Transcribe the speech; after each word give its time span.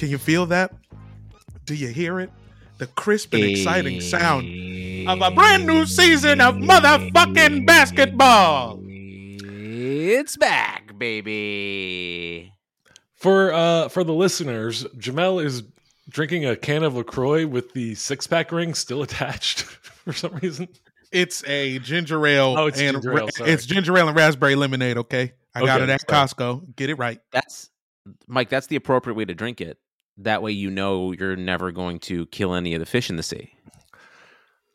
Can 0.00 0.08
you 0.08 0.16
feel 0.16 0.46
that? 0.46 0.72
Do 1.66 1.74
you 1.74 1.88
hear 1.88 2.20
it? 2.20 2.30
The 2.78 2.86
crisp 2.86 3.34
and 3.34 3.44
exciting 3.44 4.00
sound 4.00 4.46
of 5.06 5.20
a 5.20 5.30
brand 5.30 5.66
new 5.66 5.84
season 5.84 6.40
of 6.40 6.54
motherfucking 6.54 7.66
basketball. 7.66 8.80
It's 8.82 10.38
back, 10.38 10.96
baby. 10.98 12.50
For 13.14 13.52
uh 13.52 13.90
for 13.90 14.02
the 14.02 14.14
listeners, 14.14 14.84
Jamel 14.96 15.44
is 15.44 15.64
drinking 16.08 16.46
a 16.46 16.56
can 16.56 16.82
of 16.82 16.94
LaCroix 16.96 17.46
with 17.46 17.74
the 17.74 17.94
six 17.94 18.26
pack 18.26 18.52
ring 18.52 18.72
still 18.72 19.02
attached 19.02 19.60
for 19.64 20.14
some 20.14 20.32
reason. 20.36 20.66
It's 21.12 21.44
a 21.46 21.78
ginger 21.80 22.26
ale 22.26 22.54
Oh, 22.56 22.68
it's 22.68 22.80
and 22.80 22.94
ginger 22.94 23.18
ale, 23.18 23.28
sorry. 23.28 23.50
it's 23.50 23.66
ginger 23.66 23.98
ale 23.98 24.08
and 24.08 24.16
raspberry 24.16 24.54
lemonade. 24.54 24.96
Okay, 24.96 25.34
I 25.54 25.60
got 25.66 25.82
it 25.82 25.90
at 25.90 26.08
sorry. 26.08 26.26
Costco. 26.26 26.74
Get 26.74 26.88
it 26.88 26.94
right. 26.94 27.20
That's 27.32 27.68
Mike, 28.26 28.48
that's 28.48 28.66
the 28.66 28.76
appropriate 28.76 29.14
way 29.14 29.26
to 29.26 29.34
drink 29.34 29.60
it. 29.60 29.76
That 30.22 30.42
way 30.42 30.52
you 30.52 30.70
know 30.70 31.12
you're 31.12 31.36
never 31.36 31.72
going 31.72 31.98
to 32.00 32.26
kill 32.26 32.54
any 32.54 32.74
of 32.74 32.80
the 32.80 32.86
fish 32.86 33.10
in 33.10 33.16
the 33.16 33.22
sea. 33.22 33.54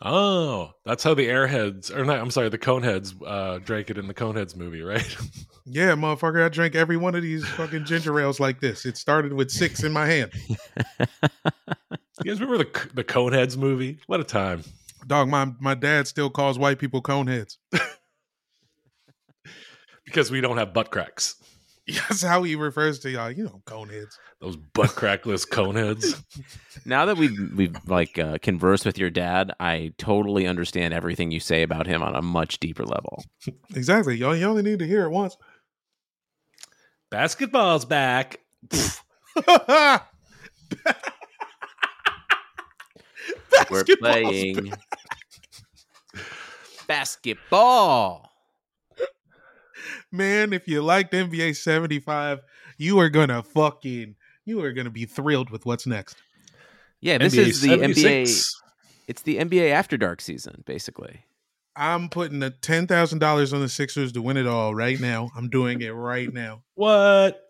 Oh, 0.01 0.71
that's 0.85 1.03
how 1.03 1.13
the 1.13 1.27
airheads 1.27 1.95
or 1.95 2.03
not 2.05 2.19
I'm 2.19 2.31
sorry, 2.31 2.49
the 2.49 2.57
coneheads 2.57 3.15
uh 3.25 3.59
drank 3.59 3.89
it 3.89 3.97
in 3.97 4.07
the 4.07 4.13
coneheads 4.13 4.55
movie, 4.55 4.81
right? 4.81 5.15
Yeah, 5.67 5.95
motherfucker. 5.95 6.45
I 6.45 6.49
drank 6.49 6.75
every 6.75 6.95
one 6.95 7.15
of 7.15 7.23
these 7.23 7.43
fucking 7.43 7.85
ginger 7.85 8.19
ales 8.19 8.39
like 8.39 8.61
this. 8.61 8.85
It 8.85 8.97
started 8.97 9.33
with 9.33 9.49
six 9.49 9.83
in 9.83 9.91
my 9.91 10.05
hand. 10.05 10.31
you 10.47 11.07
guys 12.23 12.39
remember 12.39 12.59
the 12.59 12.89
the 12.93 13.03
coneheads 13.03 13.57
movie? 13.57 13.97
What 14.05 14.19
a 14.19 14.23
time. 14.23 14.63
Dog, 15.07 15.27
my 15.27 15.51
my 15.59 15.73
dad 15.73 16.07
still 16.07 16.29
calls 16.29 16.59
white 16.59 16.77
people 16.77 17.01
coneheads. 17.01 17.57
Because 20.05 20.29
we 20.29 20.39
don't 20.39 20.57
have 20.57 20.71
butt 20.71 20.91
cracks. 20.91 21.35
That's 22.09 22.23
how 22.23 22.43
he 22.43 22.55
refers 22.55 22.99
to 22.99 23.11
y'all. 23.11 23.31
You 23.31 23.45
know, 23.45 23.61
coneheads. 23.65 24.17
Those 24.41 24.55
butt 24.55 24.91
crackless 24.91 25.45
coneheads. 25.51 26.23
Now 26.85 27.05
that 27.05 27.17
we've 27.17 27.37
we've 27.55 27.75
like 27.87 28.17
uh, 28.17 28.37
conversed 28.41 28.85
with 28.85 28.97
your 28.97 29.09
dad, 29.09 29.51
I 29.59 29.93
totally 29.97 30.47
understand 30.47 30.93
everything 30.93 31.31
you 31.31 31.39
say 31.39 31.61
about 31.63 31.87
him 31.87 32.01
on 32.01 32.15
a 32.15 32.21
much 32.21 32.59
deeper 32.59 32.85
level. 32.85 33.23
Exactly. 33.75 34.15
Y'all, 34.15 34.35
you 34.35 34.45
only 34.45 34.63
need 34.63 34.79
to 34.79 34.87
hear 34.87 35.03
it 35.05 35.09
once. 35.09 35.37
Basketball's 37.11 37.85
back. 37.85 38.39
We're 43.69 43.83
Basketball's 43.83 44.23
playing 44.23 44.73
basketball. 46.87 48.31
Man, 50.11 50.53
if 50.53 50.67
you 50.67 50.81
liked 50.81 51.13
NBA 51.13 51.55
75, 51.55 52.41
you 52.77 52.99
are 52.99 53.09
gonna 53.09 53.43
fucking 53.43 54.15
you 54.45 54.63
are 54.63 54.71
gonna 54.71 54.89
be 54.89 55.05
thrilled 55.05 55.49
with 55.49 55.65
what's 55.65 55.87
next. 55.87 56.17
Yeah, 57.01 57.17
this 57.17 57.35
NBA 57.35 57.47
is 57.47 57.61
the 57.61 57.69
NBA. 57.69 58.45
It's 59.07 59.21
the 59.21 59.37
NBA 59.37 59.71
After 59.71 59.97
Dark 59.97 60.21
season, 60.21 60.63
basically. 60.65 61.25
I'm 61.75 62.09
putting 62.09 62.41
a 62.41 62.49
ten 62.49 62.87
thousand 62.87 63.19
dollars 63.19 63.53
on 63.53 63.61
the 63.61 63.69
Sixers 63.69 64.11
to 64.13 64.21
win 64.21 64.37
it 64.37 64.47
all 64.47 64.73
right 64.73 64.99
now. 64.99 65.29
I'm 65.35 65.49
doing 65.49 65.81
it 65.81 65.89
right 65.89 66.31
now. 66.33 66.63
What? 66.75 67.41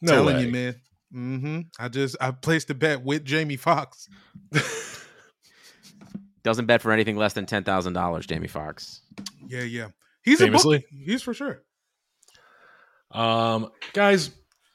No 0.00 0.12
Telling 0.12 0.36
way. 0.36 0.44
you, 0.44 0.52
man. 0.52 0.74
Mm-hmm. 1.14 1.60
I 1.78 1.88
just 1.88 2.16
I 2.20 2.30
placed 2.30 2.70
a 2.70 2.74
bet 2.74 3.02
with 3.02 3.24
Jamie 3.24 3.56
Foxx. 3.56 4.08
Doesn't 6.42 6.66
bet 6.66 6.80
for 6.80 6.92
anything 6.92 7.16
less 7.16 7.32
than 7.32 7.46
ten 7.46 7.64
thousand 7.64 7.94
dollars, 7.94 8.26
Jamie 8.26 8.46
Foxx. 8.48 9.00
Yeah, 9.48 9.62
yeah. 9.62 9.88
He's 10.22 10.40
a 10.40 10.44
Famously? 10.44 10.78
book. 10.78 10.86
He's 10.90 11.22
for 11.22 11.34
sure. 11.34 11.62
Um, 13.10 13.70
guys, 13.92 14.30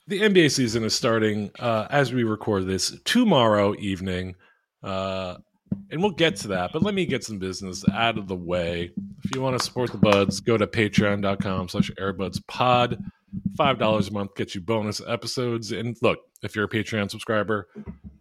the 0.07 0.21
NBA 0.21 0.51
season 0.51 0.83
is 0.83 0.93
starting 0.93 1.51
uh, 1.59 1.87
as 1.89 2.13
we 2.13 2.23
record 2.23 2.67
this 2.67 2.97
tomorrow 3.05 3.75
evening. 3.79 4.35
Uh, 4.83 5.37
and 5.89 6.01
we'll 6.01 6.11
get 6.11 6.35
to 6.37 6.49
that, 6.49 6.71
but 6.71 6.83
let 6.83 6.93
me 6.93 7.05
get 7.05 7.23
some 7.23 7.39
business 7.39 7.83
out 7.93 8.17
of 8.17 8.27
the 8.27 8.35
way. 8.35 8.91
If 9.23 9.35
you 9.35 9.41
want 9.41 9.57
to 9.57 9.63
support 9.63 9.91
the 9.91 9.97
buds, 9.97 10.39
go 10.39 10.57
to 10.57 10.67
patreon.com 10.67 11.69
slash 11.69 11.91
airbudspod. 11.99 12.97
$5 13.57 14.09
a 14.09 14.13
month 14.13 14.35
gets 14.35 14.55
you 14.55 14.61
bonus 14.61 15.01
episodes. 15.05 15.71
And 15.71 15.97
look, 16.01 16.19
if 16.43 16.55
you're 16.55 16.65
a 16.65 16.69
Patreon 16.69 17.09
subscriber, 17.09 17.67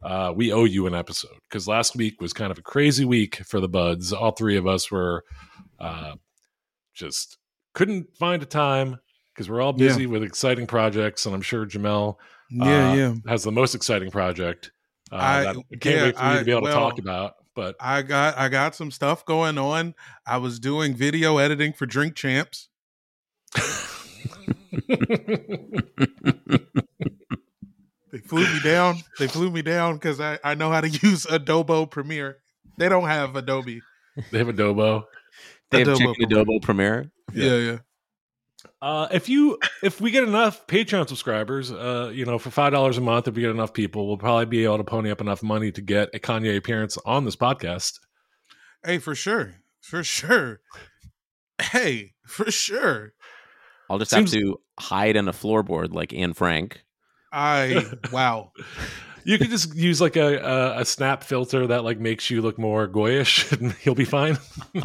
uh, 0.02 0.32
we 0.34 0.52
owe 0.52 0.64
you 0.64 0.86
an 0.86 0.94
episode 0.94 1.36
because 1.48 1.68
last 1.68 1.94
week 1.94 2.20
was 2.20 2.32
kind 2.32 2.50
of 2.50 2.58
a 2.58 2.62
crazy 2.62 3.04
week 3.04 3.36
for 3.46 3.60
the 3.60 3.68
buds. 3.68 4.12
All 4.12 4.32
three 4.32 4.56
of 4.56 4.66
us 4.66 4.90
were 4.90 5.22
uh, 5.78 6.14
just 6.94 7.38
couldn't 7.74 8.06
find 8.16 8.42
a 8.42 8.46
time 8.46 8.98
because 9.34 9.50
we're 9.50 9.60
all 9.60 9.72
busy 9.72 10.06
with 10.06 10.22
exciting 10.22 10.66
projects, 10.66 11.26
and 11.26 11.34
I'm 11.34 11.42
sure 11.42 11.66
Jamel 11.66 12.16
Yeah, 12.50 12.90
uh, 12.90 12.94
yeah. 12.94 13.14
has 13.26 13.42
the 13.42 13.52
most 13.52 13.74
exciting 13.74 14.10
project. 14.10 14.70
Uh, 15.12 15.16
I- 15.16 15.42
that 15.42 15.56
I 15.56 15.76
can't 15.76 15.84
yeah, 15.96 16.02
wait 16.04 16.16
for 16.16 16.32
you 16.32 16.38
to 16.38 16.44
be 16.44 16.50
able 16.52 16.62
to 16.66 16.72
talk 16.72 16.98
about. 16.98 17.34
But 17.54 17.76
I 17.78 18.02
got 18.02 18.36
I 18.36 18.48
got 18.48 18.74
some 18.74 18.90
stuff 18.90 19.24
going 19.24 19.58
on. 19.58 19.94
I 20.26 20.38
was 20.38 20.58
doing 20.58 20.94
video 20.96 21.38
editing 21.38 21.72
for 21.72 21.86
Drink 21.86 22.16
Champs. 22.16 22.68
They 28.12 28.18
flew 28.20 28.42
me 28.42 28.60
down. 28.62 28.96
They 29.18 29.26
flew 29.26 29.50
me 29.50 29.62
down 29.62 29.94
because 29.94 30.20
I, 30.20 30.38
I 30.44 30.54
know 30.54 30.70
how 30.70 30.80
to 30.80 30.88
use 31.02 31.26
Adobe 31.26 31.86
Premiere. 31.90 32.38
They 32.78 32.88
don't 32.88 33.06
have 33.08 33.34
Adobe. 33.36 33.80
they 34.30 34.38
have 34.38 34.48
Adobo. 34.48 35.04
They 35.74 35.90
have 35.90 35.98
Adobo 35.98 36.14
chicken 36.14 36.30
adobo 36.30 36.62
premiere. 36.62 37.10
Yeah, 37.32 37.56
yeah. 37.56 37.78
Uh, 38.80 39.08
if 39.12 39.28
you 39.28 39.58
if 39.82 40.00
we 40.00 40.10
get 40.10 40.24
enough 40.24 40.66
Patreon 40.66 41.08
subscribers, 41.08 41.70
uh, 41.72 42.10
you 42.14 42.24
know, 42.24 42.38
for 42.38 42.50
five 42.50 42.72
dollars 42.72 42.98
a 42.98 43.00
month, 43.00 43.28
if 43.28 43.34
we 43.34 43.42
get 43.42 43.50
enough 43.50 43.72
people, 43.72 44.06
we'll 44.06 44.18
probably 44.18 44.46
be 44.46 44.64
able 44.64 44.78
to 44.78 44.84
pony 44.84 45.10
up 45.10 45.20
enough 45.20 45.42
money 45.42 45.70
to 45.72 45.80
get 45.80 46.10
a 46.14 46.18
Kanye 46.18 46.56
appearance 46.56 46.98
on 47.04 47.24
this 47.24 47.36
podcast. 47.36 47.98
Hey, 48.84 48.98
for 48.98 49.14
sure. 49.14 49.54
For 49.80 50.02
sure. 50.02 50.60
Hey, 51.60 52.12
for 52.26 52.50
sure. 52.50 53.14
I'll 53.88 53.98
just 53.98 54.10
Seems- 54.10 54.32
have 54.32 54.40
to 54.40 54.60
hide 54.78 55.16
in 55.16 55.28
a 55.28 55.32
floorboard 55.32 55.94
like 55.94 56.12
Anne 56.12 56.32
Frank. 56.34 56.82
I 57.32 57.84
wow. 58.12 58.52
You 59.24 59.38
could 59.38 59.50
just 59.50 59.74
use 59.74 60.00
like 60.02 60.16
a, 60.16 60.36
a 60.36 60.80
a 60.80 60.84
snap 60.84 61.24
filter 61.24 61.66
that 61.68 61.84
like 61.84 61.98
makes 61.98 62.28
you 62.28 62.42
look 62.42 62.58
more 62.58 62.86
goyish, 62.86 63.50
and 63.58 63.74
you'll 63.82 63.94
be 63.94 64.04
fine. 64.04 64.36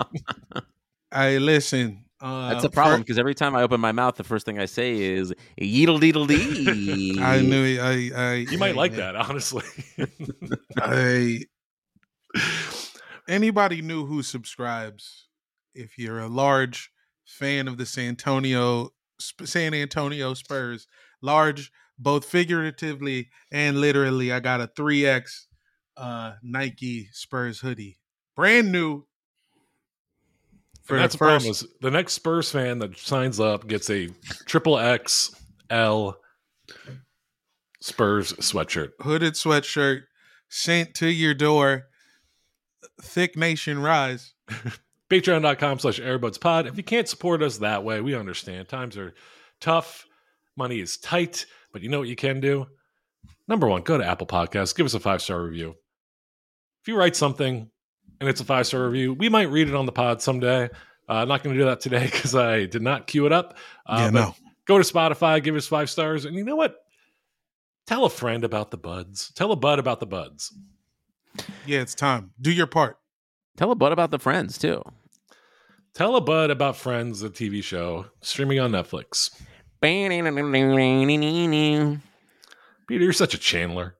I 1.11 1.37
listen. 1.37 2.05
Uh, 2.21 2.49
That's 2.49 2.65
a 2.65 2.69
problem 2.69 3.01
because 3.01 3.17
every 3.17 3.33
time 3.33 3.55
I 3.55 3.61
open 3.61 3.79
my 3.79 3.93
mouth, 3.93 4.15
the 4.15 4.25
first 4.25 4.45
thing 4.45 4.59
I 4.59 4.65
say 4.65 5.01
is 5.01 5.33
"yeedle 5.59 5.99
deedle 5.99 6.27
dee." 6.27 7.15
fir- 7.15 7.21
I 7.23 7.41
knew 7.41 7.63
it. 7.63 7.79
I, 7.79 8.21
I 8.21 8.33
You 8.35 8.57
might 8.57 8.75
like 8.75 8.95
that, 8.95 9.15
honestly. 9.15 9.63
I 10.77 11.45
anybody 13.29 13.81
new 13.81 14.05
who 14.05 14.21
subscribes, 14.21 15.27
if 15.73 15.97
you're 15.97 16.19
a 16.19 16.27
large 16.27 16.91
fan 17.25 17.67
of 17.67 17.77
the 17.77 17.85
San 17.85 18.09
Antonio 18.09 18.89
San 19.19 19.73
Antonio 19.73 20.33
Spurs, 20.33 20.87
large 21.21 21.71
both 21.97 22.25
figuratively 22.25 23.29
and 23.51 23.79
literally, 23.79 24.31
I 24.31 24.39
got 24.39 24.61
a 24.61 24.67
three 24.75 25.05
X 25.05 25.47
uh, 25.97 26.33
Nike 26.41 27.09
Spurs 27.11 27.59
hoodie, 27.59 27.99
brand 28.35 28.71
new. 28.71 29.05
For 30.89 30.95
And 30.95 31.03
that's 31.03 31.13
the 31.13 31.19
problem 31.19 31.43
first, 31.43 31.63
is 31.63 31.69
the 31.81 31.91
next 31.91 32.13
Spurs 32.13 32.49
fan 32.49 32.79
that 32.79 32.97
signs 32.97 33.39
up 33.39 33.67
gets 33.67 33.91
a 33.91 34.09
triple 34.47 34.79
X 34.79 35.35
L 35.69 36.17
Spurs 37.79 38.33
sweatshirt. 38.33 38.89
hooded 38.99 39.35
sweatshirt 39.35 40.01
sent 40.49 40.95
to 40.95 41.07
your 41.07 41.35
door. 41.35 41.83
Thick 43.03 43.37
Nation 43.37 43.79
Rise. 43.79 44.33
Patreon.com 45.11 45.77
slash 45.77 45.99
airbudspod. 45.99 46.65
If 46.67 46.75
you 46.75 46.83
can't 46.83 47.07
support 47.07 47.43
us 47.43 47.59
that 47.59 47.83
way, 47.83 48.01
we 48.01 48.15
understand. 48.15 48.67
Times 48.67 48.97
are 48.97 49.13
tough. 49.61 50.07
Money 50.57 50.79
is 50.79 50.97
tight. 50.97 51.45
But 51.71 51.83
you 51.83 51.89
know 51.89 51.99
what 51.99 52.07
you 52.07 52.15
can 52.15 52.39
do? 52.39 52.65
Number 53.47 53.67
one, 53.67 53.83
go 53.83 53.99
to 53.99 54.05
Apple 54.05 54.25
Podcasts. 54.25 54.75
Give 54.75 54.87
us 54.87 54.95
a 54.95 54.99
five 54.99 55.21
star 55.21 55.43
review. 55.43 55.75
If 56.81 56.87
you 56.87 56.95
write 56.97 57.15
something 57.15 57.69
and 58.19 58.29
it's 58.29 58.41
a 58.41 58.45
five 58.45 58.67
star 58.67 58.85
review, 58.85 59.13
we 59.13 59.29
might 59.29 59.49
read 59.49 59.67
it 59.67 59.75
on 59.75 59.85
the 59.85 59.91
pod 59.91 60.21
someday. 60.21 60.65
Uh, 60.65 61.13
I'm 61.13 61.27
not 61.27 61.43
going 61.43 61.55
to 61.55 61.61
do 61.61 61.65
that 61.65 61.79
today 61.79 62.05
because 62.11 62.35
I 62.35 62.65
did 62.65 62.81
not 62.81 63.07
queue 63.07 63.25
it 63.25 63.31
up. 63.31 63.57
Uh, 63.85 64.01
yeah, 64.01 64.09
no. 64.09 64.35
Go 64.65 64.77
to 64.77 64.83
Spotify, 64.83 65.43
give 65.43 65.55
us 65.55 65.67
five 65.67 65.89
stars. 65.89 66.25
And 66.25 66.35
you 66.35 66.43
know 66.43 66.55
what? 66.55 66.75
Tell 67.87 68.05
a 68.05 68.09
friend 68.09 68.43
about 68.43 68.69
the 68.69 68.77
buds. 68.77 69.31
Tell 69.33 69.51
a 69.51 69.55
bud 69.55 69.79
about 69.79 69.99
the 69.99 70.05
buds. 70.05 70.53
Yeah, 71.65 71.81
it's 71.81 71.95
time. 71.95 72.31
Do 72.39 72.51
your 72.51 72.67
part. 72.67 72.99
Tell 73.57 73.71
a 73.71 73.75
bud 73.75 73.91
about 73.91 74.11
the 74.11 74.19
friends 74.19 74.57
too. 74.57 74.83
Tell 75.93 76.15
a 76.15 76.21
bud 76.21 76.49
about 76.51 76.77
Friends, 76.77 77.19
the 77.19 77.29
TV 77.29 77.63
show 77.63 78.05
streaming 78.21 78.59
on 78.59 78.71
Netflix. 78.71 79.31
Peter, 82.87 83.03
you're 83.03 83.13
such 83.13 83.33
a 83.33 83.37
Chandler. 83.37 83.95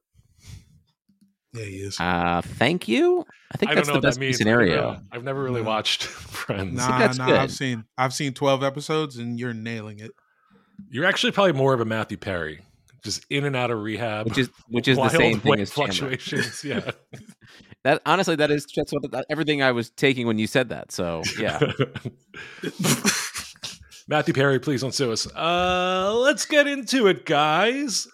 Yeah, 1.53 1.63
he 1.65 1.77
is. 1.77 1.99
Uh, 1.99 2.41
thank 2.43 2.87
you. 2.87 3.25
I 3.53 3.57
think 3.57 3.71
I 3.71 3.75
that's 3.75 3.87
the 3.87 3.99
best 3.99 4.17
that 4.17 4.21
means. 4.21 4.37
case 4.37 4.45
I 4.47 4.49
don't 4.51 4.59
scenario. 4.61 4.91
know. 4.93 4.99
I've 5.11 5.23
never 5.23 5.43
really 5.43 5.61
No. 5.61 5.67
watched 5.67 6.03
Friends. 6.39 6.75
Nah, 6.75 6.99
that's 6.99 7.17
nah. 7.17 7.25
good. 7.25 7.35
I've 7.37 7.51
seen 7.51 7.85
I've 7.97 8.13
seen 8.13 8.33
twelve 8.33 8.63
episodes, 8.63 9.17
and 9.17 9.39
you're 9.39 9.53
nailing 9.53 9.99
it. 9.99 10.11
You're 10.89 11.05
actually 11.05 11.31
probably 11.31 11.53
more 11.53 11.73
of 11.73 11.81
a 11.81 11.85
Matthew 11.85 12.17
Perry, 12.17 12.61
just 13.03 13.25
in 13.29 13.45
and 13.45 13.55
out 13.55 13.71
of 13.71 13.79
rehab, 13.81 14.27
Which 14.27 14.37
is 14.37 14.49
which 14.67 14.87
is 14.87 14.97
the 14.97 15.09
same 15.09 15.39
thing 15.39 15.49
weight 15.51 15.59
as 15.59 15.71
Chandler. 15.71 15.93
fluctuations. 15.93 16.63
Yeah, 16.63 16.91
That 17.83 18.01
honestly, 18.05 18.35
that 18.35 18.51
is 18.51 18.65
that's 18.75 18.93
what 18.93 19.11
that, 19.11 19.25
everything 19.29 19.61
I 19.63 19.71
was 19.71 19.89
taking 19.89 20.27
when 20.27 20.37
you 20.37 20.45
said 20.47 20.69
that. 20.69 20.91
So 20.91 21.23
yeah, 21.39 21.59
Matthew 24.07 24.33
Perry, 24.33 24.59
please 24.59 24.81
don't 24.81 24.93
sue 24.93 25.11
us. 25.11 25.27
Uh, 25.35 26.13
let's 26.15 26.45
get 26.45 26.67
into 26.67 27.07
it, 27.07 27.25
guys. 27.25 28.07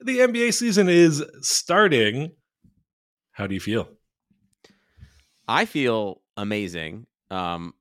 The 0.00 0.18
NBA 0.18 0.52
season 0.54 0.88
is 0.88 1.22
starting. 1.42 2.32
How 3.32 3.46
do 3.46 3.54
you 3.54 3.60
feel? 3.60 3.88
I 5.48 5.64
feel 5.64 6.20
amazing. 6.36 7.06
Um, 7.30 7.74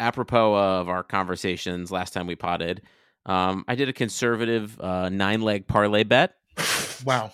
apropos 0.00 0.54
of 0.54 0.88
our 0.88 1.02
conversations 1.02 1.90
last 1.90 2.12
time 2.12 2.26
we 2.26 2.36
potted, 2.36 2.82
um, 3.26 3.64
I 3.68 3.74
did 3.74 3.88
a 3.88 3.92
conservative 3.92 4.80
uh, 4.80 5.08
nine 5.10 5.42
leg 5.42 5.66
parlay 5.66 6.04
bet. 6.04 6.34
Wow. 7.04 7.32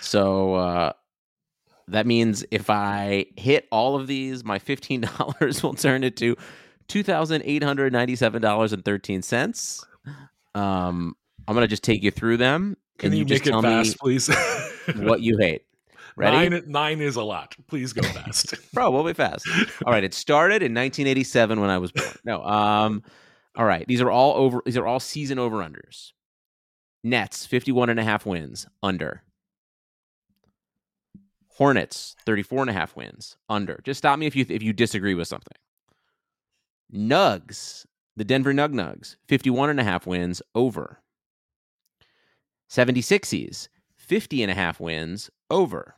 So 0.00 0.54
uh, 0.54 0.92
that 1.88 2.06
means 2.06 2.44
if 2.50 2.70
I 2.70 3.26
hit 3.36 3.68
all 3.70 3.96
of 3.96 4.06
these, 4.06 4.44
my 4.44 4.58
fifteen 4.58 5.00
dollars 5.18 5.62
will 5.62 5.74
turn 5.74 6.02
into 6.04 6.36
two 6.88 7.02
thousand 7.02 7.42
eight 7.44 7.62
hundred 7.62 7.92
ninety-seven 7.92 8.40
dollars 8.40 8.72
and 8.72 8.84
thirteen 8.84 9.22
cents. 9.22 9.84
Um, 10.54 11.14
I'm 11.46 11.54
gonna 11.54 11.68
just 11.68 11.84
take 11.84 12.02
you 12.02 12.10
through 12.10 12.38
them, 12.38 12.76
Can 12.98 13.08
and 13.08 13.14
you, 13.14 13.20
you, 13.20 13.24
just 13.26 13.44
make 13.44 13.48
it 13.48 13.50
tell 13.50 13.62
fast, 13.62 13.98
please? 13.98 14.30
what 14.96 15.20
you 15.20 15.36
hate. 15.38 15.62
Ready, 16.16 16.48
Nine, 16.48 16.62
nine 16.66 17.00
is 17.02 17.16
a 17.16 17.22
lot. 17.22 17.54
Please 17.66 17.92
go 17.92 18.00
fast. 18.02 18.54
bro? 18.72 18.90
We'll 18.90 19.04
be 19.04 19.12
fast. 19.12 19.46
All 19.84 19.92
right, 19.92 20.02
it 20.02 20.14
started 20.14 20.62
in 20.62 20.72
1987 20.72 21.60
when 21.60 21.68
I 21.68 21.76
was 21.76 21.92
born. 21.92 22.08
No, 22.24 22.42
um, 22.42 23.02
all 23.54 23.66
right. 23.66 23.86
These 23.86 24.00
are 24.00 24.10
all 24.10 24.34
over. 24.34 24.62
These 24.64 24.78
are 24.78 24.86
all 24.86 24.98
season 25.00 25.38
over 25.38 25.58
unders. 25.58 26.12
Nets 27.04 27.44
51 27.46 27.90
and 27.90 28.00
a 28.00 28.04
half 28.04 28.24
wins 28.24 28.66
under. 28.82 29.22
Hornets 31.48 32.16
34 32.26 32.62
and 32.62 32.70
a 32.70 32.74
half 32.74 32.96
wins 32.96 33.36
under. 33.48 33.80
Just 33.84 33.98
stop 33.98 34.18
me 34.18 34.26
if 34.26 34.34
you 34.34 34.46
if 34.48 34.62
you 34.62 34.72
disagree 34.72 35.14
with 35.14 35.28
something. 35.28 35.56
Nugs, 36.94 37.84
the 38.16 38.24
Denver 38.24 38.52
Nug 38.52 38.72
Nugs 38.72 39.16
51 39.28 39.70
and 39.70 39.80
a 39.80 39.84
half 39.84 40.06
wins 40.06 40.40
over. 40.54 41.00
76ers 42.70 43.68
50 44.06 44.42
and 44.42 44.50
a 44.50 44.54
half 44.54 44.80
wins 44.80 45.30
over. 45.50 45.94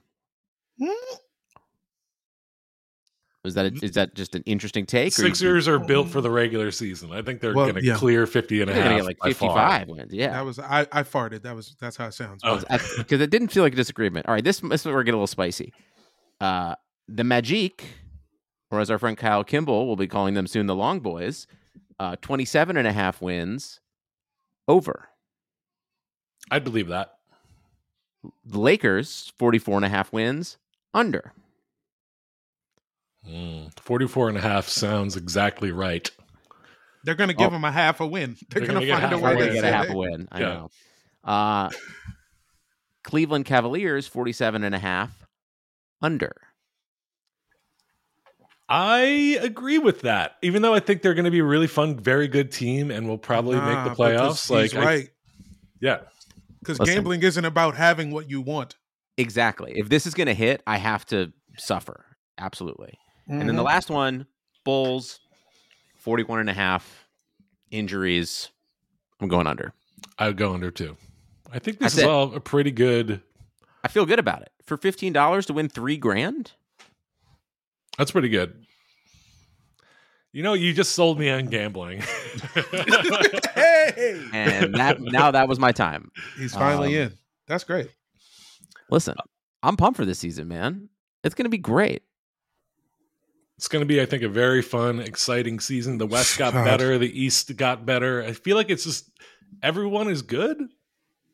Is 3.45 3.55
that 3.55 3.67
a, 3.67 3.85
is 3.85 3.93
that 3.93 4.15
just 4.15 4.35
an 4.35 4.43
interesting 4.45 4.85
take? 4.85 5.19
or 5.19 5.23
you- 5.23 5.29
Sixers 5.29 5.69
are 5.69 5.79
built 5.79 6.09
for 6.09 6.21
the 6.21 6.31
regular 6.31 6.71
season. 6.71 7.13
I 7.13 7.23
think 7.23 7.41
they're 7.41 7.55
Well, 7.55 7.67
going 7.67 7.77
to 7.77 7.85
yeah. 7.85 7.95
clear 7.95 8.27
50 8.27 8.61
and 8.61 8.71
a 8.71 8.75
They're 8.75 8.83
half. 8.83 8.91
gonna 8.91 8.99
get 9.01 9.07
like 9.07 9.23
55 9.23 9.89
wins. 9.89 10.13
Yeah, 10.13 10.33
That 10.33 10.45
was 10.45 10.59
I. 10.59 10.81
I 10.93 11.03
farted. 11.03 11.43
That 11.43 11.55
was 11.55 11.75
that's 11.81 11.97
how 11.97 12.07
it 12.09 12.13
sounds. 12.15 12.43
Oh. 12.45 12.61
because 12.99 13.21
it 13.21 13.31
didn't 13.31 13.49
feel 13.49 13.63
like 13.63 13.73
a 13.73 13.77
disagreement. 13.77 14.27
All 14.27 14.35
right, 14.35 14.45
this 14.45 14.61
this 14.61 14.81
is 14.83 14.87
where 14.87 14.97
we 14.99 15.05
get 15.05 15.13
a 15.15 15.17
little 15.17 15.27
spicy. 15.29 15.73
Uh, 16.41 16.75
the 17.07 17.25
Magic, 17.25 17.85
or 18.71 18.81
as 18.81 18.91
our 18.91 18.99
friend 18.99 19.17
Kyle 19.17 19.45
Kimball 19.45 19.87
will 19.87 19.97
be 19.97 20.09
calling 20.09 20.35
them 20.35 20.47
soon, 20.47 20.67
the 20.67 20.75
Long 20.75 21.01
Boys, 21.01 21.47
uh, 21.99 22.17
27 22.21 22.77
and 22.77 22.87
a 22.87 22.93
half 22.93 23.23
wins 23.23 23.81
over. 24.67 25.09
I'd 26.51 26.65
believe 26.65 26.89
that. 26.89 27.15
The 28.45 28.59
Lakers, 28.59 29.33
44 29.39 29.77
and 29.77 29.85
a 29.85 29.89
half 29.89 30.13
wins 30.13 30.57
under. 30.95 31.33
Mm, 33.29 33.79
44 33.81 34.29
and 34.31 34.39
a 34.39 34.41
half 34.41 34.69
sounds 34.69 35.17
exactly 35.17 35.71
right. 35.73 36.11
They're 37.05 37.15
gonna 37.15 37.35
give 37.35 37.49
Oh. 37.49 37.51
them 37.51 37.65
a 37.65 37.73
half 37.73 38.01
a 38.01 38.07
win. 38.07 38.37
They're, 38.49 38.61
They're 38.61 38.75
gonna, 38.75 38.87
gonna 38.87 39.01
find 39.01 39.13
a 39.13 39.19
way 39.19 39.47
to 39.47 39.53
get 39.53 39.65
a 39.65 39.73
half 39.73 39.89
a 39.91 39.97
win. 39.97 40.29
I 40.33 40.41
Yeah. 40.41 40.47
know. 40.47 40.71
Uh, 41.25 41.71
Cleveland 43.05 43.45
Cavaliers, 43.45 44.07
47 44.07 44.65
and 44.65 44.75
a 44.75 44.79
half 44.79 45.27
under. 46.03 46.35
I 48.69 49.39
agree 49.41 49.79
with 49.79 50.03
that. 50.03 50.37
Even 50.43 50.61
though 50.63 50.75
I 50.75 50.81
think 50.81 51.01
they're 51.01 51.15
going 51.15 51.25
to 51.25 51.31
be 51.31 51.39
a 51.39 51.45
really 51.45 51.67
fun, 51.67 51.99
very 51.99 52.29
good 52.29 52.53
team 52.53 52.91
and 52.91 53.09
will 53.09 53.17
probably 53.19 53.57
Nah, 53.57 53.85
make 53.85 53.97
the 53.97 54.03
playoffs. 54.03 54.43
he's 54.49 54.51
Like, 54.51 54.75
I- 54.75 54.85
right. 54.85 55.09
yeah. 55.81 56.01
Because 56.61 56.79
gambling 56.79 57.23
isn't 57.23 57.45
about 57.45 57.77
having 57.77 58.11
what 58.11 58.29
you 58.29 58.41
want. 58.41 58.77
Exactly. 59.17 59.73
If 59.77 59.89
this 59.89 60.07
is 60.07 60.15
going 60.15 60.27
to 60.27 60.35
hit, 60.35 60.63
I 60.67 60.77
have 60.79 61.05
to 61.07 61.33
suffer. 61.57 62.05
Absolutely. 62.39 62.99
And 63.27 63.41
then 63.49 63.57
the 63.57 63.63
Mhm. 63.63 63.67
last 63.67 63.91
one, 63.91 64.27
Bulls, 64.65 65.21
41 65.97 66.41
and 66.41 66.49
a 66.51 66.55
half 66.55 67.07
injuries. 67.71 68.49
I'm 69.21 69.29
going 69.29 69.47
under. 69.47 69.73
I 70.19 70.29
would 70.29 70.37
go 70.37 70.55
under 70.55 70.71
too. 70.71 70.97
I 71.51 71.59
think 71.59 71.79
this 71.79 71.93
That's 71.93 71.99
is 71.99 72.01
it. 72.05 72.09
all 72.09 72.35
a 72.35 72.41
pretty 72.41 72.71
good. 72.71 73.23
I 73.83 73.89
feel 73.89 74.07
good 74.07 74.19
about 74.19 74.43
it. 74.43 74.53
For 74.63 74.77
$15 74.77 75.47
to 75.47 75.53
win 75.53 75.69
three 75.69 75.97
grand? 75.97 76.53
That's 77.97 78.11
pretty 78.13 78.29
good. 78.29 78.65
You 80.39 80.45
know, 80.45 80.53
you 80.53 80.73
just 80.73 80.93
sold 80.93 81.19
me 81.19 81.31
on 81.31 81.47
gambling. 81.47 81.99
hey, 82.55 84.25
And 84.33 84.73
that 84.77 84.99
now 85.01 85.33
that 85.33 85.49
was 85.49 85.59
my 85.59 85.73
time. 85.73 86.13
he's 86.37 86.55
finally 86.55 86.97
Um, 86.97 87.09
in. 87.09 87.13
That's 87.49 87.65
great. 87.65 87.89
Listen, 88.89 89.17
I'm 89.65 89.77
pumped 89.77 89.97
for 89.97 90.05
this 90.05 90.21
season, 90.21 90.47
man. 90.47 90.91
It's 91.25 91.35
going 91.35 91.47
to 91.47 91.51
be 91.51 91.59
great. 91.59 92.05
It's 93.57 93.67
going 93.67 93.81
to 93.83 93.87
be, 93.87 94.01
I 94.01 94.07
think, 94.07 94.23
a 94.23 94.29
very 94.29 94.63
fun, 94.63 95.01
exciting 95.01 95.59
season. 95.59 95.99
The 95.99 96.07
West 96.07 96.39
got 96.39 96.53
God. 96.53 96.65
better, 96.65 96.99
the 96.99 97.21
East 97.21 97.57
got 97.57 97.85
better. 97.85 98.23
I 98.23 98.31
feel 98.31 98.57
like 98.57 98.71
it's 98.71 98.85
just 98.85 99.11
everyone 99.61 100.07
is 100.09 100.23
good. 100.23 100.57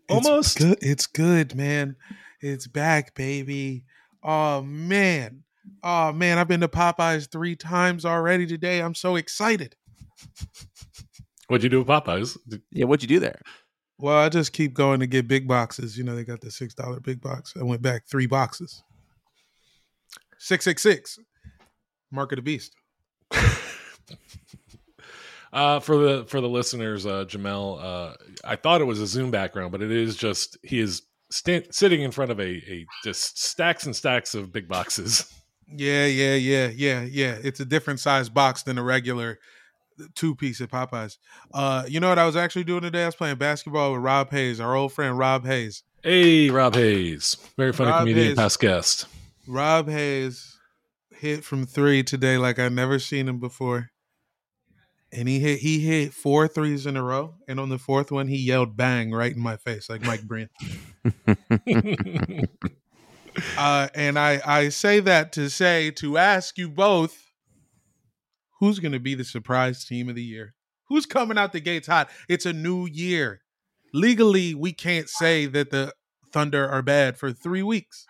Almost. 0.09 0.57
It's 0.57 0.65
good. 0.65 0.79
It's 0.81 1.07
good, 1.07 1.55
man. 1.55 1.97
It's 2.41 2.67
back, 2.67 3.15
baby. 3.15 3.85
Oh 4.23 4.63
man, 4.63 5.44
Oh 5.83 6.13
man, 6.13 6.39
I've 6.39 6.49
been 6.49 6.61
to 6.61 6.69
Popeyes 6.69 7.31
three 7.31 7.57
times 7.57 8.05
already 8.05 8.47
today. 8.47 8.81
I'm 8.81 8.95
so 8.95 9.17
excited. 9.17 9.77
What'd 11.49 11.65
you 11.65 11.71
do 11.71 11.79
with 11.81 11.89
Popeyes? 11.89 12.37
Yeah, 12.71 12.87
what'd 12.87 13.03
you 13.03 13.17
do 13.17 13.21
there? 13.21 13.41
Well, 13.99 14.17
I 14.17 14.29
just 14.29 14.53
keep 14.53 14.75
going 14.75 15.01
to 15.01 15.07
get 15.07 15.29
big 15.29 15.47
boxes. 15.47 15.97
You 15.97 16.05
know, 16.05 16.17
they 16.17 16.25
got 16.25 16.41
the 16.41 16.51
six 16.51 16.75
dollar 16.75 17.01
big 17.01 17.21
box. 17.21 17.55
I 17.59 17.63
went 17.63 17.83
back 17.83 18.07
three 18.07 18.27
boxes. 18.27 18.83
Six 20.39 20.65
six 20.65 20.83
six. 20.83 21.19
Mark 22.11 22.33
of 22.33 22.37
the 22.37 22.43
beast. 22.43 22.75
Uh, 25.55 25.79
for 25.79 25.97
the 25.97 26.25
for 26.25 26.41
the 26.41 26.49
listeners, 26.49 27.07
uh, 27.07 27.25
Jamel, 27.27 27.81
uh, 27.81 28.15
I 28.45 28.57
thought 28.57 28.81
it 28.81 28.87
was 28.87 29.01
a 29.01 29.07
Zoom 29.07 29.31
background, 29.31 29.71
but 29.71 29.83
it 29.83 29.93
is 29.93 30.17
just 30.17 30.59
he 30.65 30.81
is 30.81 31.03
sta- 31.31 31.71
sitting 31.71 32.03
in 32.03 32.11
front 32.11 32.33
of 32.33 32.41
a, 32.41 32.43
a 32.43 32.85
just 33.05 33.41
stacks 33.41 33.87
and 33.87 33.95
stacks 33.95 34.35
of 34.35 34.53
big 34.53 34.67
boxes. 34.67 35.33
Yeah, 35.69 36.07
yeah, 36.07 36.35
yeah, 36.35 36.69
yeah, 36.75 37.03
yeah. 37.03 37.39
It's 37.43 37.61
a 37.61 37.65
different 37.65 38.01
size 38.01 38.29
box 38.29 38.63
than 38.63 38.79
a 38.79 38.83
regular 38.83 39.39
two 40.15 40.35
piece 40.35 40.61
at 40.61 40.71
Popeyes. 40.71 41.19
Uh, 41.53 41.85
you 41.89 42.01
know 42.01 42.09
what 42.09 42.19
I 42.19 42.27
was 42.27 42.37
actually 42.37 42.65
doing 42.65 42.83
today? 42.83 43.03
I 43.03 43.07
was 43.07 43.15
playing 43.15 43.37
basketball 43.37 43.93
with 43.93 44.03
Rob 44.03 44.31
Hayes, 44.31 44.61
our 44.61 44.75
old 44.75 44.93
friend 44.93 45.17
Rob 45.17 45.45
Hayes. 45.47 45.83
Hey, 46.03 46.51
Rob 46.51 46.75
Hayes, 46.75 47.37
very 47.57 47.73
funny 47.73 47.91
Rob 47.91 48.01
comedian, 48.01 48.27
Hayes. 48.29 48.37
past 48.37 48.61
guest. 48.61 49.07
Rob 49.47 49.89
Hayes 49.89 50.59
hit 51.19 51.45
from 51.45 51.67
three 51.67 52.03
today 52.03 52.39
like 52.39 52.59
I 52.59 52.69
never 52.69 52.99
seen 52.99 53.29
him 53.29 53.41
before. 53.41 53.91
And 55.13 55.29
he 55.29 55.39
hit 55.39 55.61
he 55.61 55.79
hit 55.79 56.13
four 56.13 56.49
threes 56.49 56.87
in 56.87 56.97
a 56.97 57.03
row. 57.03 57.37
And 57.47 57.61
on 57.61 57.69
the 57.69 57.79
fourth 57.79 58.11
one, 58.11 58.27
he 58.27 58.37
yelled 58.37 58.77
bang 58.77 59.13
right 59.13 59.33
in 59.33 59.41
my 59.41 59.57
face, 59.57 59.89
like 59.89 60.03
Mike 60.03 60.23
Breen. 60.23 60.49
Uh, 63.57 63.89
and 63.95 64.19
I, 64.19 64.41
I 64.45 64.69
say 64.69 65.01
that 65.01 65.33
to 65.33 65.49
say 65.49 65.91
to 65.93 66.19
ask 66.19 66.59
you 66.59 66.69
both 66.69 67.25
who's 68.61 68.79
gonna 68.79 69.01
be 69.01 69.15
the 69.15 69.25
surprise 69.25 69.85
team 69.85 70.09
of 70.09 70.15
the 70.15 70.23
year? 70.23 70.55
Who's 70.89 71.07
coming 71.07 71.39
out 71.39 71.53
the 71.53 71.61
gates 71.61 71.87
hot? 71.87 72.11
It's 72.29 72.47
a 72.47 72.53
new 72.53 72.87
year. 72.87 73.41
Legally, 73.93 74.55
we 74.55 74.73
can't 74.73 75.09
say 75.09 75.47
that 75.47 75.71
the 75.71 75.93
Thunder 76.33 76.69
are 76.69 76.83
bad 76.83 77.17
for 77.17 77.33
three 77.33 77.63
weeks. 77.63 78.07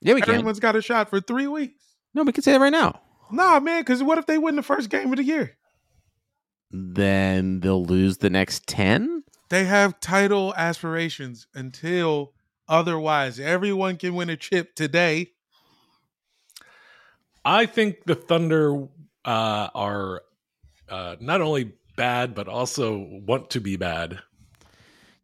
Yeah, 0.00 0.14
we 0.14 0.20
can. 0.20 0.34
Everyone's 0.34 0.60
got 0.60 0.76
a 0.76 0.82
shot 0.82 1.10
for 1.10 1.20
three 1.20 1.46
weeks. 1.46 1.82
No, 2.14 2.22
we 2.22 2.32
can 2.32 2.42
say 2.42 2.52
that 2.52 2.60
right 2.60 2.70
now. 2.70 3.00
Nah, 3.32 3.58
man, 3.58 3.80
because 3.80 4.02
what 4.02 4.18
if 4.18 4.26
they 4.26 4.38
win 4.38 4.54
the 4.54 4.62
first 4.62 4.90
game 4.90 5.10
of 5.12 5.16
the 5.16 5.24
year? 5.24 5.56
Then 6.70 7.60
they'll 7.60 7.84
lose 7.84 8.18
the 8.18 8.30
next 8.30 8.66
ten. 8.66 9.24
They 9.48 9.64
have 9.64 10.00
title 10.00 10.54
aspirations 10.56 11.46
until 11.54 12.33
otherwise. 12.68 13.40
Everyone 13.40 13.96
can 13.96 14.14
win 14.14 14.30
a 14.30 14.36
chip 14.36 14.74
today. 14.74 15.32
I 17.44 17.66
think 17.66 18.04
the 18.06 18.14
Thunder 18.14 18.88
uh, 19.24 19.68
are 19.74 20.22
uh, 20.88 21.16
not 21.20 21.40
only 21.40 21.72
bad, 21.96 22.34
but 22.34 22.48
also 22.48 23.06
want 23.26 23.50
to 23.50 23.60
be 23.60 23.76
bad. 23.76 24.20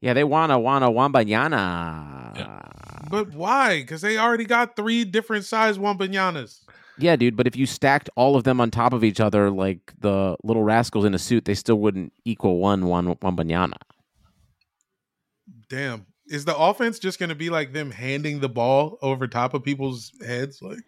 Yeah, 0.00 0.14
they 0.14 0.24
wanna 0.24 0.58
wanna 0.58 0.90
wambanyana. 0.90 2.36
Yeah. 2.36 2.62
But 3.10 3.34
why? 3.34 3.80
Because 3.80 4.00
they 4.00 4.16
already 4.18 4.44
got 4.44 4.76
three 4.76 5.04
different 5.04 5.44
size 5.44 5.78
Wambananas. 5.78 6.60
Yeah, 6.96 7.16
dude, 7.16 7.36
but 7.36 7.46
if 7.46 7.56
you 7.56 7.66
stacked 7.66 8.10
all 8.14 8.36
of 8.36 8.44
them 8.44 8.60
on 8.60 8.70
top 8.70 8.92
of 8.92 9.02
each 9.02 9.20
other 9.20 9.50
like 9.50 9.92
the 9.98 10.36
little 10.44 10.62
rascals 10.62 11.04
in 11.04 11.14
a 11.14 11.18
suit, 11.18 11.44
they 11.44 11.54
still 11.54 11.78
wouldn't 11.78 12.12
equal 12.24 12.58
one 12.58 13.16
banana. 13.34 13.76
Damn. 15.68 16.06
Is 16.30 16.44
the 16.44 16.56
offense 16.56 16.98
just 16.98 17.18
going 17.18 17.28
to 17.28 17.34
be 17.34 17.50
like 17.50 17.72
them 17.72 17.90
handing 17.90 18.40
the 18.40 18.48
ball 18.48 18.98
over 19.02 19.26
top 19.26 19.52
of 19.52 19.64
people's 19.64 20.12
heads? 20.24 20.62
Like, 20.62 20.78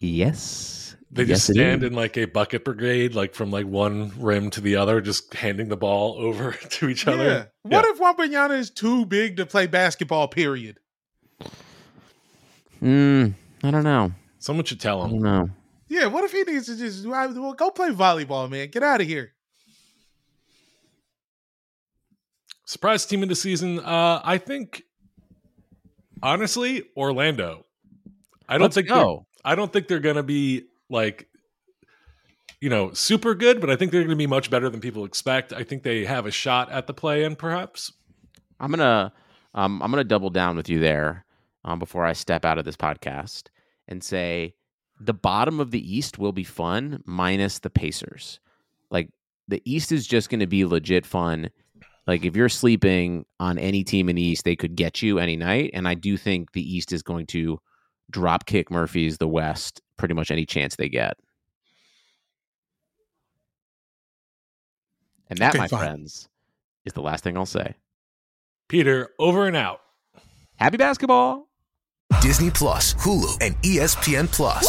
Yes. 0.00 0.96
They 1.10 1.24
yes, 1.24 1.46
just 1.46 1.52
stand 1.52 1.82
in 1.82 1.92
like 1.92 2.16
a 2.16 2.26
bucket 2.26 2.64
brigade, 2.64 3.14
like 3.14 3.34
from 3.34 3.50
like 3.50 3.66
one 3.66 4.12
rim 4.18 4.48
to 4.50 4.60
the 4.60 4.76
other, 4.76 5.00
just 5.00 5.34
handing 5.34 5.68
the 5.68 5.76
ball 5.76 6.14
over 6.18 6.52
to 6.52 6.88
each 6.88 7.06
yeah. 7.06 7.12
other. 7.12 7.52
What 7.62 7.84
if 7.84 7.98
Wembanyama 7.98 8.58
is 8.58 8.70
too 8.70 9.06
big 9.06 9.36
to 9.38 9.46
play 9.46 9.66
basketball, 9.66 10.28
period? 10.28 10.78
Mm, 12.80 13.34
I 13.64 13.70
don't 13.70 13.84
know. 13.84 14.12
Someone 14.38 14.64
should 14.64 14.80
tell 14.80 15.04
him. 15.04 15.20
No. 15.20 15.50
Yeah, 15.88 16.06
what 16.06 16.24
if 16.24 16.32
he 16.32 16.44
needs 16.44 16.66
to 16.66 16.76
just 16.76 17.04
well, 17.06 17.54
go 17.54 17.70
play 17.70 17.90
volleyball, 17.90 18.48
man? 18.48 18.68
Get 18.68 18.82
out 18.82 19.00
of 19.00 19.06
here. 19.06 19.32
Surprise 22.64 23.04
team 23.04 23.24
of 23.24 23.28
the 23.28 23.34
season. 23.34 23.80
Uh, 23.80 24.20
I 24.22 24.38
think, 24.38 24.84
honestly, 26.22 26.84
Orlando. 26.96 27.66
I 28.48 28.54
don't 28.54 28.62
Let's 28.62 28.74
think 28.74 28.88
go. 28.88 28.94
they're- 28.96 29.26
I 29.52 29.54
don't 29.54 29.72
think 29.72 29.88
they're 29.88 30.00
gonna 30.00 30.22
be 30.22 30.64
like, 30.90 31.28
you 32.60 32.68
know, 32.68 32.92
super 32.92 33.34
good, 33.34 33.60
but 33.60 33.70
I 33.70 33.76
think 33.76 33.90
they're 33.92 34.02
gonna 34.02 34.16
be 34.16 34.26
much 34.26 34.50
better 34.50 34.68
than 34.68 34.80
people 34.80 35.04
expect. 35.04 35.52
I 35.52 35.64
think 35.64 35.82
they 35.82 36.04
have 36.04 36.26
a 36.26 36.30
shot 36.30 36.70
at 36.70 36.86
the 36.86 36.92
play-in, 36.94 37.36
perhaps. 37.36 37.92
I'm 38.58 38.70
gonna 38.70 39.12
um, 39.54 39.82
I'm 39.82 39.90
gonna 39.90 40.04
double 40.04 40.30
down 40.30 40.56
with 40.56 40.68
you 40.68 40.78
there 40.78 41.24
um, 41.64 41.78
before 41.78 42.04
I 42.04 42.12
step 42.12 42.44
out 42.44 42.58
of 42.58 42.64
this 42.64 42.76
podcast 42.76 43.44
and 43.88 44.04
say 44.04 44.54
the 45.00 45.14
bottom 45.14 45.58
of 45.60 45.70
the 45.70 45.96
East 45.96 46.18
will 46.18 46.32
be 46.32 46.44
fun 46.44 47.02
minus 47.06 47.58
the 47.60 47.70
Pacers. 47.70 48.38
Like 48.90 49.08
the 49.48 49.62
East 49.64 49.92
is 49.92 50.06
just 50.06 50.28
going 50.28 50.40
to 50.40 50.46
be 50.46 50.64
legit 50.66 51.06
fun. 51.06 51.48
Like 52.10 52.24
if 52.24 52.34
you're 52.34 52.48
sleeping 52.48 53.24
on 53.38 53.56
any 53.56 53.84
team 53.84 54.08
in 54.08 54.16
the 54.16 54.22
East, 54.22 54.42
they 54.44 54.56
could 54.56 54.74
get 54.74 55.00
you 55.00 55.20
any 55.20 55.36
night, 55.36 55.70
and 55.74 55.86
I 55.86 55.94
do 55.94 56.16
think 56.16 56.50
the 56.50 56.76
East 56.76 56.92
is 56.92 57.04
going 57.04 57.26
to 57.26 57.60
drop 58.10 58.46
kick 58.46 58.68
Murphy's 58.68 59.18
the 59.18 59.28
West 59.28 59.80
pretty 59.96 60.14
much 60.14 60.32
any 60.32 60.44
chance 60.44 60.74
they 60.74 60.88
get. 60.88 61.16
And 65.28 65.38
that, 65.38 65.50
Okay, 65.50 65.58
my 65.60 65.68
fine. 65.68 65.78
friends, 65.78 66.28
is 66.84 66.94
the 66.94 67.00
last 67.00 67.22
thing 67.22 67.36
I'll 67.36 67.46
say. 67.46 67.76
Peter, 68.66 69.10
over 69.20 69.46
and 69.46 69.54
out. 69.54 69.80
Happy 70.56 70.78
basketball. 70.78 71.46
Disney 72.20 72.50
Plus, 72.50 72.94
Hulu, 72.94 73.40
and 73.40 73.54
ESPN 73.62 74.26
Plus. 74.32 74.66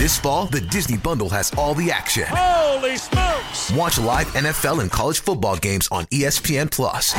This 0.00 0.18
fall, 0.18 0.46
the 0.46 0.62
Disney 0.62 0.96
Bundle 0.96 1.28
has 1.28 1.52
all 1.58 1.74
the 1.74 1.90
action. 1.90 2.24
Holy 2.26 2.96
smokes! 2.96 3.70
Watch 3.72 3.98
live 3.98 4.28
NFL 4.28 4.80
and 4.80 4.90
college 4.90 5.20
football 5.20 5.58
games 5.58 5.88
on 5.92 6.06
ESPN 6.06 6.70
Plus. 6.70 7.14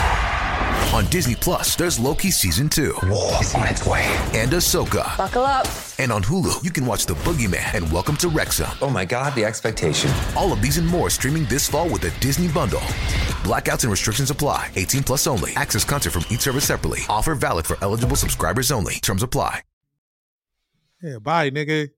On 0.92 1.06
Disney 1.12 1.36
Plus, 1.36 1.76
there's 1.76 2.00
Loki 2.00 2.32
season 2.32 2.70
two. 2.70 2.96
It's 3.38 3.54
on 3.54 3.68
its 3.68 3.86
way. 3.86 4.02
And 4.34 4.50
Ahsoka. 4.50 5.16
Buckle 5.16 5.44
up. 5.44 5.68
And 6.00 6.12
on 6.12 6.24
Hulu, 6.24 6.64
you 6.64 6.72
can 6.72 6.88
watch 6.88 7.06
The 7.06 7.14
Boogeyman 7.14 7.76
and 7.76 7.92
Welcome 7.92 8.18
to 8.18 8.30
Wrexham. 8.30 8.72
Oh 8.82 8.90
my 8.90 9.06
god, 9.06 9.36
the 9.36 9.46
expectation. 9.46 10.12
All 10.36 10.52
of 10.52 10.60
these 10.60 10.80
and 10.80 10.88
more 10.88 11.12
streaming 11.12 11.46
this 11.46 11.70
fall 11.70 11.88
with 11.88 12.02
the 12.02 12.12
Disney 12.20 12.48
Bundle. 12.48 12.80
Blackouts 13.46 13.84
and 13.84 13.92
restrictions 13.92 14.32
apply. 14.32 14.72
18 14.76 15.04
plus 15.04 15.28
only. 15.28 15.52
Access 15.56 15.84
content 15.84 16.14
from 16.14 16.26
each 16.32 16.42
service 16.42 16.66
separately. 16.66 17.02
Offer 17.10 17.36
valid 17.36 17.68
for 17.68 17.78
eligible 17.84 18.16
subscribers 18.16 18.72
only. 18.72 18.96
Terms 18.96 19.22
apply. 19.22 19.62
Yeah, 21.04 21.20
bye, 21.20 21.52
nigga. 21.52 21.92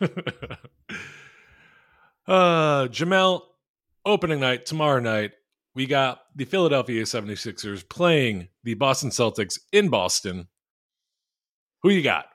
uh 2.26 2.86
Jamel, 2.88 3.42
opening 4.04 4.40
night 4.40 4.66
tomorrow 4.66 5.00
night. 5.00 5.32
We 5.74 5.86
got 5.86 6.20
the 6.34 6.44
Philadelphia 6.44 7.02
76ers 7.04 7.88
playing 7.88 8.48
the 8.64 8.74
Boston 8.74 9.10
Celtics 9.10 9.58
in 9.72 9.88
Boston. 9.88 10.48
Who 11.82 11.90
you 11.90 12.02
got? 12.02 12.26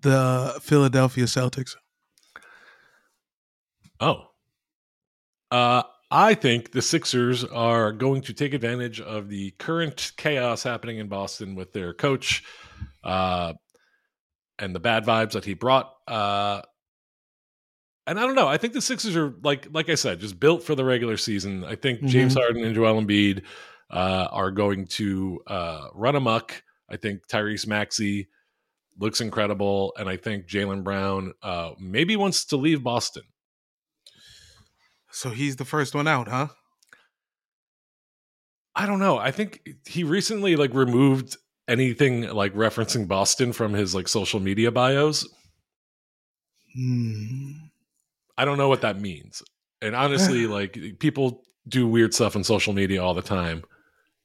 The 0.00 0.58
Philadelphia 0.62 1.24
Celtics. 1.24 1.74
Oh. 4.00 4.28
Uh 5.50 5.82
I 6.10 6.34
think 6.34 6.72
the 6.72 6.82
Sixers 6.82 7.44
are 7.44 7.92
going 7.92 8.22
to 8.22 8.32
take 8.32 8.54
advantage 8.54 9.00
of 9.00 9.28
the 9.28 9.50
current 9.52 10.12
chaos 10.16 10.62
happening 10.62 10.98
in 10.98 11.08
Boston 11.08 11.54
with 11.54 11.72
their 11.72 11.92
coach 11.94 12.44
uh 13.04 13.52
and 14.58 14.74
the 14.74 14.80
bad 14.80 15.04
vibes 15.04 15.32
that 15.32 15.44
he 15.44 15.54
brought 15.54 15.92
uh 16.08 16.62
and 18.08 18.18
I 18.18 18.22
don't 18.22 18.34
know. 18.34 18.48
I 18.48 18.56
think 18.56 18.72
the 18.72 18.80
Sixers 18.80 19.16
are 19.16 19.34
like 19.44 19.68
like 19.70 19.90
I 19.90 19.94
said, 19.94 20.20
just 20.20 20.40
built 20.40 20.62
for 20.62 20.74
the 20.74 20.84
regular 20.84 21.18
season. 21.18 21.62
I 21.62 21.74
think 21.74 22.02
James 22.04 22.34
Harden 22.34 22.64
and 22.64 22.74
Joel 22.74 23.02
Embiid 23.02 23.42
uh, 23.90 24.28
are 24.30 24.50
going 24.50 24.86
to 24.86 25.40
uh, 25.46 25.88
run 25.94 26.16
amok. 26.16 26.62
I 26.88 26.96
think 26.96 27.28
Tyrese 27.28 27.66
Maxey 27.66 28.28
looks 28.98 29.20
incredible, 29.20 29.92
and 29.98 30.08
I 30.08 30.16
think 30.16 30.46
Jaylen 30.46 30.82
Brown 30.82 31.34
uh, 31.42 31.72
maybe 31.78 32.16
wants 32.16 32.46
to 32.46 32.56
leave 32.56 32.82
Boston. 32.82 33.24
So 35.10 35.30
he's 35.30 35.56
the 35.56 35.64
first 35.64 35.94
one 35.94 36.06
out, 36.06 36.28
huh? 36.28 36.48
I 38.74 38.86
don't 38.86 39.00
know. 39.00 39.18
I 39.18 39.30
think 39.32 39.68
he 39.86 40.04
recently 40.04 40.54
like 40.54 40.72
removed 40.72 41.36
anything 41.66 42.22
like 42.22 42.54
referencing 42.54 43.08
Boston 43.08 43.52
from 43.52 43.72
his 43.72 43.94
like 43.94 44.06
social 44.06 44.38
media 44.38 44.70
bios. 44.70 45.28
Hmm. 46.74 47.52
I 48.36 48.44
don't 48.44 48.58
know 48.58 48.68
what 48.68 48.82
that 48.82 49.00
means. 49.00 49.42
And 49.82 49.96
honestly, 49.96 50.46
like 50.46 50.78
people 51.00 51.42
do 51.68 51.88
weird 51.88 52.14
stuff 52.14 52.36
on 52.36 52.44
social 52.44 52.72
media 52.72 53.02
all 53.02 53.14
the 53.14 53.22
time. 53.22 53.64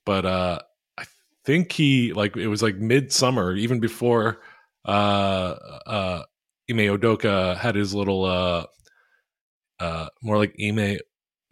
But 0.05 0.25
uh 0.25 0.59
I 0.97 1.05
think 1.45 1.71
he 1.71 2.13
like 2.13 2.37
it 2.37 2.47
was 2.47 2.61
like 2.61 2.75
midsummer, 2.75 3.55
even 3.55 3.79
before 3.79 4.41
uh 4.85 5.55
uh 5.87 6.23
Ime 6.69 6.77
Udoka 6.77 7.57
had 7.57 7.75
his 7.75 7.95
little 7.95 8.23
uh 8.25 8.65
uh 9.83 10.07
more 10.21 10.37
like 10.37 10.55
Ime 10.61 10.97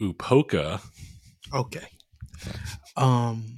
Upoka. 0.00 0.80
Okay. 1.52 1.86
Um, 2.96 3.54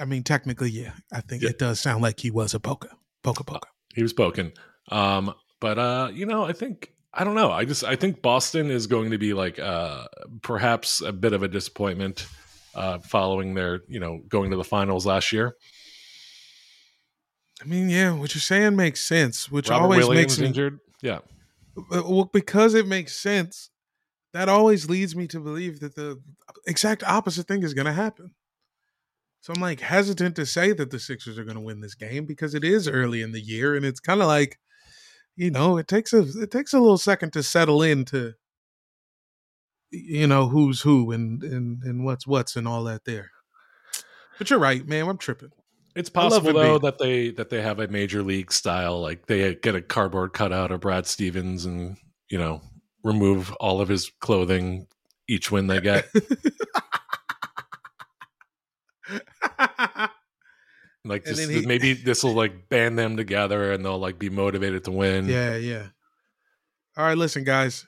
I 0.00 0.04
mean, 0.04 0.22
technically, 0.22 0.70
yeah. 0.70 0.92
I 1.12 1.20
think 1.20 1.42
Yeah. 1.42 1.50
it 1.50 1.58
does 1.58 1.80
sound 1.80 2.02
like 2.02 2.20
he 2.20 2.30
was 2.30 2.54
a 2.54 2.60
poker, 2.60 2.90
poker, 3.22 3.44
poker. 3.44 3.68
He 3.94 4.02
was 4.02 4.12
poking. 4.12 4.52
Um, 4.90 5.34
but 5.60 5.78
uh, 5.78 6.10
you 6.12 6.26
know, 6.26 6.44
I 6.44 6.52
think 6.52 6.92
I 7.12 7.24
don't 7.24 7.34
know. 7.34 7.50
I 7.50 7.64
just 7.64 7.84
I 7.84 7.96
think 7.96 8.22
Boston 8.22 8.70
is 8.70 8.86
going 8.86 9.10
to 9.10 9.18
be 9.18 9.32
like 9.34 9.58
uh 9.58 10.06
perhaps 10.42 11.00
a 11.00 11.12
bit 11.12 11.32
of 11.32 11.42
a 11.42 11.48
disappointment 11.48 12.26
uh 12.74 12.98
following 13.00 13.54
their, 13.54 13.80
you 13.88 14.00
know, 14.00 14.20
going 14.28 14.50
to 14.50 14.56
the 14.56 14.64
finals 14.64 15.04
last 15.06 15.32
year. 15.32 15.56
I 17.60 17.64
mean, 17.66 17.88
yeah, 17.90 18.12
what 18.12 18.34
you're 18.34 18.40
saying 18.42 18.76
makes 18.76 19.02
sense, 19.02 19.50
which 19.50 19.68
Robert 19.68 19.82
always 19.84 20.06
Williams 20.06 20.38
makes 20.38 20.38
me 20.38 20.46
injured. 20.46 20.78
Yeah. 21.02 21.18
Uh, 21.92 22.02
well, 22.06 22.30
because 22.32 22.74
it 22.74 22.86
makes 22.86 23.16
sense. 23.16 23.70
That 24.32 24.48
always 24.48 24.88
leads 24.88 25.16
me 25.16 25.26
to 25.28 25.40
believe 25.40 25.80
that 25.80 25.94
the 25.94 26.20
exact 26.66 27.02
opposite 27.02 27.48
thing 27.48 27.62
is 27.62 27.74
going 27.74 27.86
to 27.86 27.92
happen. 27.92 28.34
So 29.40 29.52
I'm 29.54 29.62
like 29.62 29.80
hesitant 29.80 30.36
to 30.36 30.46
say 30.46 30.72
that 30.72 30.90
the 30.90 30.98
Sixers 30.98 31.38
are 31.38 31.44
going 31.44 31.56
to 31.56 31.62
win 31.62 31.80
this 31.80 31.94
game 31.94 32.26
because 32.26 32.54
it 32.54 32.64
is 32.64 32.88
early 32.88 33.22
in 33.22 33.32
the 33.32 33.40
year, 33.40 33.74
and 33.74 33.84
it's 33.84 34.00
kind 34.00 34.20
of 34.20 34.26
like, 34.26 34.58
you 35.36 35.50
know, 35.50 35.78
it 35.78 35.88
takes 35.88 36.12
a 36.12 36.26
it 36.40 36.50
takes 36.50 36.72
a 36.72 36.80
little 36.80 36.98
second 36.98 37.32
to 37.32 37.42
settle 37.42 37.82
into, 37.82 38.34
you 39.90 40.26
know, 40.26 40.48
who's 40.48 40.80
who 40.82 41.12
and 41.12 41.42
and 41.42 41.82
and 41.84 42.04
what's 42.04 42.26
what's 42.26 42.56
and 42.56 42.66
all 42.66 42.84
that 42.84 43.04
there. 43.04 43.30
But 44.36 44.50
you're 44.50 44.58
right, 44.58 44.86
man. 44.86 45.08
I'm 45.08 45.18
tripping. 45.18 45.52
It's 45.98 46.08
possible 46.10 46.52
though 46.52 46.78
that 46.78 46.98
they 46.98 47.30
that 47.32 47.50
they 47.50 47.60
have 47.60 47.80
a 47.80 47.88
major 47.88 48.22
league 48.22 48.52
style, 48.52 49.00
like 49.00 49.26
they 49.26 49.56
get 49.56 49.74
a 49.74 49.82
cardboard 49.82 50.32
cutout 50.32 50.70
of 50.70 50.80
Brad 50.80 51.06
Stevens 51.06 51.64
and 51.64 51.96
you 52.30 52.38
know 52.38 52.60
remove 53.02 53.52
all 53.54 53.80
of 53.80 53.88
his 53.88 54.10
clothing 54.20 54.86
each 55.28 55.50
win 55.50 55.66
they 55.66 55.80
get. 55.80 56.08
like 61.04 61.24
just 61.24 61.50
he- 61.50 61.66
maybe 61.66 61.94
this 61.94 62.22
will 62.22 62.34
like 62.34 62.68
band 62.68 62.98
them 62.98 63.16
together 63.16 63.72
and 63.72 63.84
they'll 63.84 63.98
like 63.98 64.18
be 64.18 64.30
motivated 64.30 64.84
to 64.84 64.90
win. 64.90 65.28
Yeah, 65.28 65.56
yeah. 65.56 65.88
All 66.96 67.04
right, 67.04 67.18
listen, 67.18 67.44
guys. 67.44 67.86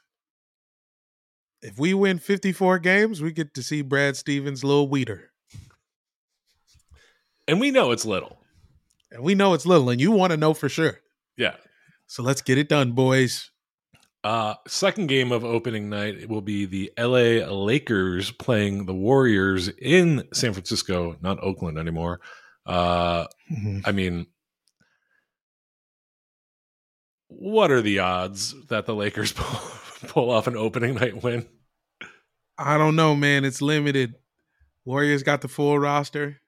If 1.62 1.78
we 1.78 1.92
win 1.92 2.18
54 2.18 2.78
games, 2.78 3.20
we 3.20 3.32
get 3.32 3.52
to 3.54 3.62
see 3.62 3.82
Brad 3.82 4.16
Stevens' 4.16 4.64
little 4.64 4.88
weeder. 4.88 5.29
And 7.50 7.60
we 7.60 7.72
know 7.72 7.90
it's 7.90 8.06
little. 8.06 8.38
And 9.10 9.24
we 9.24 9.34
know 9.34 9.54
it's 9.54 9.66
little, 9.66 9.90
and 9.90 10.00
you 10.00 10.12
want 10.12 10.30
to 10.30 10.36
know 10.36 10.54
for 10.54 10.68
sure. 10.68 11.00
Yeah. 11.36 11.56
So 12.06 12.22
let's 12.22 12.42
get 12.42 12.58
it 12.58 12.68
done, 12.68 12.92
boys. 12.92 13.50
Uh, 14.22 14.54
second 14.68 15.08
game 15.08 15.32
of 15.32 15.44
opening 15.44 15.88
night 15.88 16.14
it 16.14 16.28
will 16.28 16.42
be 16.42 16.64
the 16.64 16.92
LA 16.96 17.44
Lakers 17.52 18.30
playing 18.30 18.86
the 18.86 18.94
Warriors 18.94 19.66
in 19.66 20.28
San 20.32 20.52
Francisco, 20.52 21.16
not 21.22 21.42
Oakland 21.42 21.76
anymore. 21.76 22.20
Uh, 22.64 23.26
I 23.84 23.90
mean, 23.90 24.26
what 27.26 27.72
are 27.72 27.82
the 27.82 27.98
odds 27.98 28.54
that 28.68 28.86
the 28.86 28.94
Lakers 28.94 29.32
pull, 29.36 30.08
pull 30.08 30.30
off 30.30 30.46
an 30.46 30.56
opening 30.56 30.94
night 30.94 31.20
win? 31.20 31.48
I 32.56 32.78
don't 32.78 32.94
know, 32.94 33.16
man. 33.16 33.44
It's 33.44 33.60
limited. 33.60 34.14
Warriors 34.84 35.24
got 35.24 35.40
the 35.40 35.48
full 35.48 35.78
roster, 35.78 36.40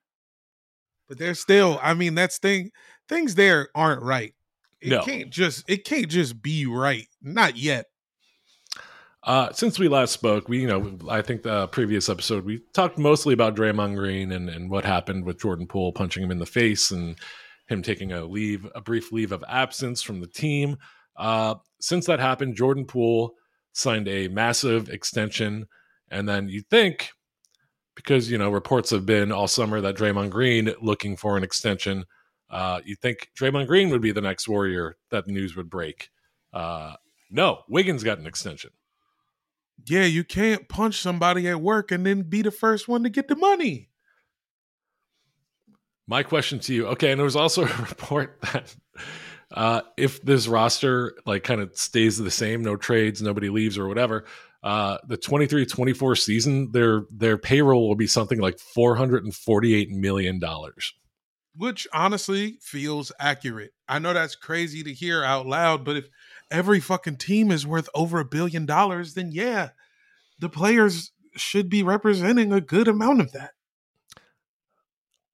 but 1.12 1.18
they're 1.18 1.34
still. 1.34 1.78
I 1.82 1.92
mean, 1.92 2.14
that's 2.14 2.38
thing. 2.38 2.70
Things 3.06 3.34
there 3.34 3.68
aren't 3.74 4.00
right. 4.02 4.32
It 4.80 4.88
No. 4.88 5.02
can't 5.02 5.28
just. 5.28 5.62
It 5.68 5.84
can't 5.84 6.08
just 6.08 6.40
be 6.40 6.64
right. 6.64 7.06
Not 7.20 7.58
yet. 7.58 7.84
Uh, 9.22 9.52
since 9.52 9.78
we 9.78 9.88
last 9.88 10.12
spoke, 10.12 10.48
we 10.48 10.62
you 10.62 10.66
know 10.66 10.96
I 11.10 11.20
think 11.20 11.42
the 11.42 11.68
previous 11.68 12.08
episode 12.08 12.46
we 12.46 12.62
talked 12.72 12.96
mostly 12.96 13.34
about 13.34 13.54
Draymond 13.54 13.94
Green 13.96 14.32
and 14.32 14.48
and 14.48 14.70
what 14.70 14.86
happened 14.86 15.26
with 15.26 15.38
Jordan 15.38 15.66
Poole 15.66 15.92
punching 15.92 16.22
him 16.24 16.30
in 16.30 16.38
the 16.38 16.46
face 16.46 16.90
and 16.90 17.18
him 17.68 17.82
taking 17.82 18.10
a 18.12 18.24
leave 18.24 18.66
a 18.74 18.80
brief 18.80 19.12
leave 19.12 19.32
of 19.32 19.44
absence 19.46 20.00
from 20.00 20.20
the 20.20 20.26
team. 20.26 20.78
Uh, 21.14 21.56
since 21.78 22.06
that 22.06 22.20
happened, 22.20 22.56
Jordan 22.56 22.86
Poole 22.86 23.34
signed 23.74 24.08
a 24.08 24.28
massive 24.28 24.88
extension, 24.88 25.66
and 26.10 26.26
then 26.26 26.48
you 26.48 26.62
think 26.70 27.10
because 27.94 28.30
you 28.30 28.38
know 28.38 28.50
reports 28.50 28.90
have 28.90 29.06
been 29.06 29.32
all 29.32 29.48
summer 29.48 29.80
that 29.80 29.96
Draymond 29.96 30.30
Green 30.30 30.72
looking 30.80 31.16
for 31.16 31.36
an 31.36 31.44
extension. 31.44 32.04
Uh, 32.50 32.80
you 32.84 32.94
think 32.94 33.30
Draymond 33.38 33.66
Green 33.66 33.90
would 33.90 34.02
be 34.02 34.12
the 34.12 34.20
next 34.20 34.48
Warrior 34.48 34.96
that 35.10 35.26
news 35.26 35.56
would 35.56 35.70
break. 35.70 36.10
Uh, 36.52 36.94
no, 37.30 37.62
Wiggins 37.68 38.04
got 38.04 38.18
an 38.18 38.26
extension. 38.26 38.70
Yeah, 39.86 40.04
you 40.04 40.22
can't 40.22 40.68
punch 40.68 41.00
somebody 41.00 41.48
at 41.48 41.60
work 41.60 41.90
and 41.90 42.04
then 42.06 42.22
be 42.22 42.42
the 42.42 42.50
first 42.50 42.88
one 42.88 43.02
to 43.02 43.08
get 43.08 43.28
the 43.28 43.36
money. 43.36 43.88
My 46.06 46.22
question 46.22 46.58
to 46.60 46.74
you, 46.74 46.86
okay, 46.88 47.10
and 47.10 47.18
there 47.18 47.24
was 47.24 47.36
also 47.36 47.64
a 47.64 47.66
report 47.88 48.38
that 48.52 48.74
uh, 49.52 49.82
if 49.96 50.20
this 50.22 50.46
roster 50.46 51.14
like 51.26 51.44
kind 51.44 51.60
of 51.60 51.76
stays 51.76 52.18
the 52.18 52.30
same, 52.30 52.62
no 52.62 52.76
trades, 52.76 53.22
nobody 53.22 53.48
leaves 53.48 53.78
or 53.78 53.88
whatever, 53.88 54.24
uh, 54.62 54.98
the 55.08 55.18
23-24 55.18 56.18
season, 56.18 56.70
their 56.72 57.02
their 57.10 57.36
payroll 57.38 57.88
will 57.88 57.96
be 57.96 58.06
something 58.06 58.40
like 58.40 58.58
four 58.58 58.94
hundred 58.96 59.24
and 59.24 59.34
forty 59.34 59.74
eight 59.74 59.90
million 59.90 60.38
dollars. 60.38 60.92
which 61.56 61.86
honestly 61.92 62.58
feels 62.62 63.10
accurate. 63.18 63.72
I 63.88 63.98
know 63.98 64.12
that's 64.14 64.36
crazy 64.36 64.82
to 64.84 64.92
hear 64.94 65.22
out 65.24 65.46
loud, 65.46 65.84
but 65.84 65.96
if 65.96 66.08
every 66.50 66.80
fucking 66.80 67.16
team 67.16 67.50
is 67.50 67.66
worth 67.66 67.88
over 67.94 68.20
a 68.20 68.24
billion 68.24 68.64
dollars, 68.64 69.14
then 69.14 69.32
yeah, 69.32 69.70
the 70.38 70.48
players 70.48 71.10
should 71.36 71.68
be 71.68 71.82
representing 71.82 72.52
a 72.52 72.60
good 72.60 72.88
amount 72.88 73.20
of 73.20 73.32
that. 73.32 73.50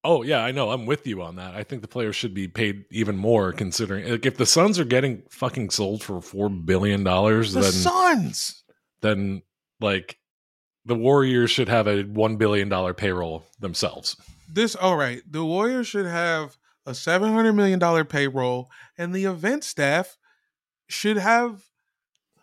Oh 0.03 0.23
yeah, 0.23 0.39
I 0.43 0.51
know. 0.51 0.71
I'm 0.71 0.85
with 0.85 1.05
you 1.05 1.21
on 1.21 1.35
that. 1.35 1.55
I 1.55 1.63
think 1.63 1.81
the 1.81 1.87
players 1.87 2.15
should 2.15 2.33
be 2.33 2.47
paid 2.47 2.85
even 2.89 3.17
more, 3.17 3.51
considering 3.51 4.09
like 4.09 4.25
if 4.25 4.37
the 4.37 4.45
Suns 4.45 4.79
are 4.79 4.85
getting 4.85 5.23
fucking 5.29 5.71
sold 5.71 6.03
for 6.03 6.21
four 6.21 6.49
billion 6.49 7.03
dollars, 7.03 7.53
The 7.53 7.61
then 7.61 7.71
Suns. 7.71 8.63
Then 9.01 9.41
like 9.79 10.17
the 10.85 10.95
Warriors 10.95 11.51
should 11.51 11.69
have 11.69 11.87
a 11.87 12.03
one 12.03 12.37
billion 12.37 12.69
dollar 12.69 12.93
payroll 12.93 13.45
themselves. 13.59 14.15
This 14.51 14.75
all 14.75 14.97
right. 14.97 15.21
The 15.29 15.45
Warriors 15.45 15.87
should 15.87 16.05
have 16.05 16.57
a 16.85 16.95
seven 16.95 17.31
hundred 17.33 17.53
million 17.53 17.79
dollar 17.79 18.03
payroll, 18.03 18.69
and 18.97 19.13
the 19.13 19.25
event 19.25 19.63
staff 19.63 20.17
should 20.87 21.17
have 21.17 21.63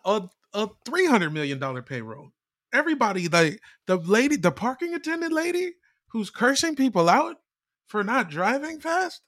a 0.05 0.29
a 0.53 0.69
three 0.85 1.07
hundred 1.07 1.33
million 1.33 1.59
dollar 1.59 1.81
payroll. 1.81 2.31
Everybody, 2.73 3.27
like 3.27 3.61
the 3.85 3.97
lady, 3.97 4.35
the 4.37 4.51
parking 4.51 4.93
attendant 4.93 5.33
lady 5.33 5.73
who's 6.09 6.29
cursing 6.29 6.75
people 6.75 7.09
out 7.09 7.37
for 7.85 8.03
not 8.03 8.29
driving 8.29 8.79
fast, 8.79 9.21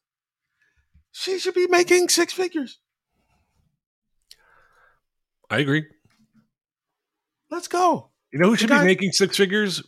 she 1.11 1.39
should 1.39 1.55
be 1.55 1.67
making 1.67 2.09
six 2.09 2.33
figures. 2.33 2.79
I 5.49 5.59
agree. 5.59 5.85
Let's 7.51 7.67
go. 7.67 8.09
You 8.31 8.39
know 8.39 8.45
who 8.47 8.51
The 8.51 8.57
should 8.57 8.69
guy- 8.69 8.79
be 8.81 8.85
making 8.85 9.12
six 9.12 9.35
figures? 9.38 9.83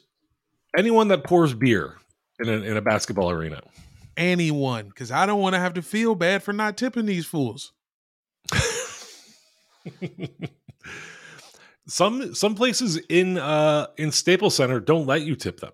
Anyone 0.77 1.09
that 1.09 1.23
pours 1.23 1.53
beer 1.53 1.97
in 2.39 2.49
a, 2.49 2.53
in 2.53 2.77
a 2.77 2.81
basketball 2.81 3.29
arena. 3.29 3.61
Anyone, 4.17 4.87
because 4.87 5.11
I 5.11 5.25
don't 5.25 5.39
want 5.41 5.53
to 5.55 5.59
have 5.59 5.73
to 5.75 5.81
feel 5.81 6.15
bad 6.15 6.43
for 6.43 6.53
not 6.53 6.77
tipping 6.77 7.05
these 7.05 7.25
fools. 7.25 7.71
some 11.87 12.33
some 12.35 12.55
places 12.55 12.97
in 13.09 13.37
uh 13.37 13.87
in 13.97 14.11
Staples 14.11 14.55
Center 14.55 14.79
don't 14.79 15.05
let 15.07 15.21
you 15.21 15.35
tip 15.35 15.59
them. 15.59 15.73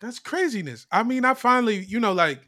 That's 0.00 0.18
craziness. 0.18 0.86
I 0.90 1.02
mean, 1.02 1.24
I 1.24 1.34
finally, 1.34 1.76
you 1.84 2.00
know, 2.00 2.12
like 2.12 2.40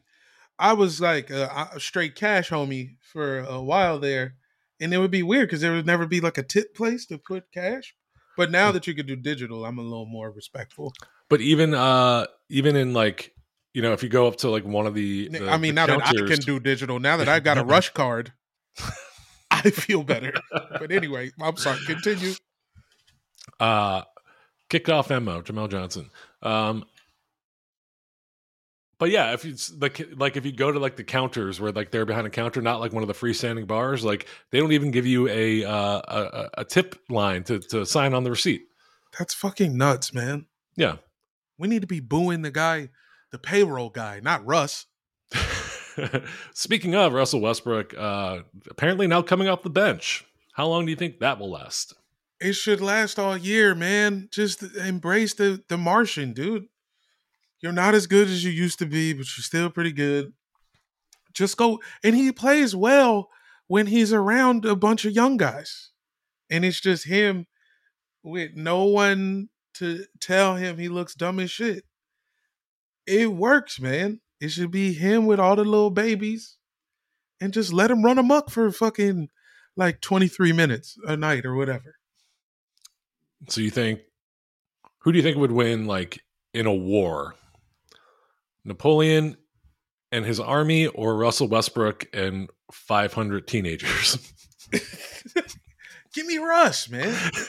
I 0.58 0.72
was 0.72 1.00
like 1.00 1.30
a, 1.30 1.68
a 1.74 1.80
straight 1.80 2.14
cash 2.14 2.50
homie 2.50 2.96
for 3.00 3.40
a 3.40 3.60
while 3.62 3.98
there, 3.98 4.34
and 4.80 4.92
it 4.94 4.98
would 4.98 5.10
be 5.10 5.22
weird 5.22 5.48
because 5.48 5.60
there 5.60 5.72
would 5.72 5.86
never 5.86 6.06
be 6.06 6.20
like 6.20 6.38
a 6.38 6.42
tip 6.42 6.74
place 6.74 7.06
to 7.06 7.18
put 7.18 7.50
cash. 7.52 7.94
But 8.36 8.50
now 8.50 8.72
that 8.72 8.86
you 8.86 8.94
could 8.94 9.06
do 9.06 9.16
digital, 9.16 9.64
I'm 9.64 9.78
a 9.78 9.82
little 9.82 10.06
more 10.06 10.30
respectful. 10.30 10.92
But 11.28 11.40
even 11.40 11.74
uh 11.74 12.26
even 12.48 12.76
in 12.76 12.92
like 12.94 13.34
you 13.74 13.82
know 13.82 13.92
if 13.92 14.02
you 14.02 14.08
go 14.08 14.26
up 14.26 14.36
to 14.36 14.50
like 14.50 14.64
one 14.64 14.86
of 14.86 14.94
the, 14.94 15.28
the- 15.28 15.48
I 15.48 15.56
mean, 15.58 15.74
the 15.74 15.86
now 15.86 15.98
that 15.98 16.06
I 16.08 16.12
can 16.12 16.40
do 16.40 16.60
digital, 16.60 16.98
now 17.00 17.16
that 17.18 17.28
I've 17.34 17.44
got 17.44 17.58
a 17.58 17.64
rush 17.64 17.90
card, 17.90 18.32
I 19.50 19.70
feel 19.70 20.02
better. 20.02 20.32
But 20.50 20.90
anyway, 20.98 21.30
I'm 21.40 21.56
sorry. 21.56 21.78
Continue. 21.86 22.34
uh 23.60 24.02
kickoff 24.70 25.10
Mo 25.22 25.42
Jamel 25.42 25.70
Johnson. 25.70 26.10
Um 26.42 26.84
but 29.02 29.10
yeah, 29.10 29.32
if 29.32 29.44
it's 29.44 29.74
like 29.80 30.00
like 30.14 30.36
if 30.36 30.46
you 30.46 30.52
go 30.52 30.70
to 30.70 30.78
like 30.78 30.94
the 30.94 31.02
counters 31.02 31.60
where 31.60 31.72
like 31.72 31.90
they're 31.90 32.06
behind 32.06 32.24
a 32.24 32.30
counter, 32.30 32.62
not 32.62 32.78
like 32.78 32.92
one 32.92 33.02
of 33.02 33.08
the 33.08 33.14
freestanding 33.14 33.66
bars, 33.66 34.04
like 34.04 34.28
they 34.52 34.60
don't 34.60 34.70
even 34.70 34.92
give 34.92 35.04
you 35.04 35.26
a 35.26 35.64
uh, 35.64 36.00
a, 36.06 36.50
a- 36.58 36.64
tip 36.64 36.94
line 37.08 37.42
to 37.42 37.58
to 37.58 37.84
sign 37.84 38.14
on 38.14 38.22
the 38.22 38.30
receipt. 38.30 38.62
That's 39.18 39.34
fucking 39.34 39.76
nuts, 39.76 40.14
man. 40.14 40.46
Yeah, 40.76 40.98
We 41.58 41.66
need 41.66 41.80
to 41.80 41.88
be 41.88 41.98
booing 41.98 42.42
the 42.42 42.52
guy 42.52 42.90
the 43.32 43.38
payroll 43.40 43.90
guy, 43.90 44.20
not 44.20 44.46
Russ. 44.46 44.86
Speaking 46.54 46.94
of 46.94 47.12
Russell 47.12 47.40
Westbrook, 47.40 47.98
uh, 47.98 48.42
apparently 48.70 49.08
now 49.08 49.20
coming 49.20 49.48
off 49.48 49.64
the 49.64 49.70
bench. 49.70 50.24
How 50.52 50.68
long 50.68 50.86
do 50.86 50.90
you 50.92 50.96
think 50.96 51.18
that 51.18 51.40
will 51.40 51.50
last? 51.50 51.92
It 52.40 52.52
should 52.52 52.80
last 52.80 53.18
all 53.18 53.36
year, 53.36 53.74
man. 53.74 54.28
Just 54.30 54.62
embrace 54.62 55.34
the 55.34 55.60
the 55.66 55.76
Martian, 55.76 56.34
dude. 56.34 56.68
You're 57.62 57.72
not 57.72 57.94
as 57.94 58.06
good 58.06 58.28
as 58.28 58.44
you 58.44 58.50
used 58.50 58.80
to 58.80 58.86
be, 58.86 59.12
but 59.12 59.26
you're 59.36 59.44
still 59.44 59.70
pretty 59.70 59.92
good. 59.92 60.32
Just 61.32 61.56
go 61.56 61.80
and 62.02 62.14
he 62.14 62.32
plays 62.32 62.76
well 62.76 63.30
when 63.68 63.86
he's 63.86 64.12
around 64.12 64.64
a 64.64 64.76
bunch 64.76 65.04
of 65.04 65.12
young 65.12 65.36
guys. 65.36 65.90
And 66.50 66.64
it's 66.64 66.80
just 66.80 67.06
him 67.06 67.46
with 68.22 68.50
no 68.54 68.84
one 68.84 69.48
to 69.74 70.04
tell 70.20 70.56
him 70.56 70.76
he 70.76 70.88
looks 70.88 71.14
dumb 71.14 71.38
as 71.40 71.50
shit. 71.50 71.84
It 73.06 73.32
works, 73.32 73.80
man. 73.80 74.20
It 74.40 74.50
should 74.50 74.70
be 74.70 74.92
him 74.92 75.24
with 75.24 75.40
all 75.40 75.56
the 75.56 75.64
little 75.64 75.90
babies 75.90 76.58
and 77.40 77.52
just 77.52 77.72
let 77.72 77.90
him 77.90 78.04
run 78.04 78.18
amok 78.18 78.50
for 78.50 78.70
fucking 78.70 79.28
like 79.76 80.00
23 80.00 80.52
minutes 80.52 80.98
a 81.06 81.16
night 81.16 81.46
or 81.46 81.54
whatever. 81.54 81.96
So 83.48 83.60
you 83.60 83.70
think 83.70 84.00
who 84.98 85.12
do 85.12 85.18
you 85.18 85.22
think 85.22 85.36
would 85.36 85.52
win 85.52 85.86
like 85.86 86.20
in 86.52 86.66
a 86.66 86.74
war? 86.74 87.34
Napoleon 88.64 89.36
and 90.10 90.24
his 90.24 90.40
army 90.40 90.86
or 90.86 91.16
Russell 91.16 91.48
Westbrook 91.48 92.06
and 92.12 92.50
500 92.70 93.46
teenagers? 93.46 94.32
Give 96.14 96.26
me 96.26 96.38
Russ, 96.38 96.90
man. 96.90 97.16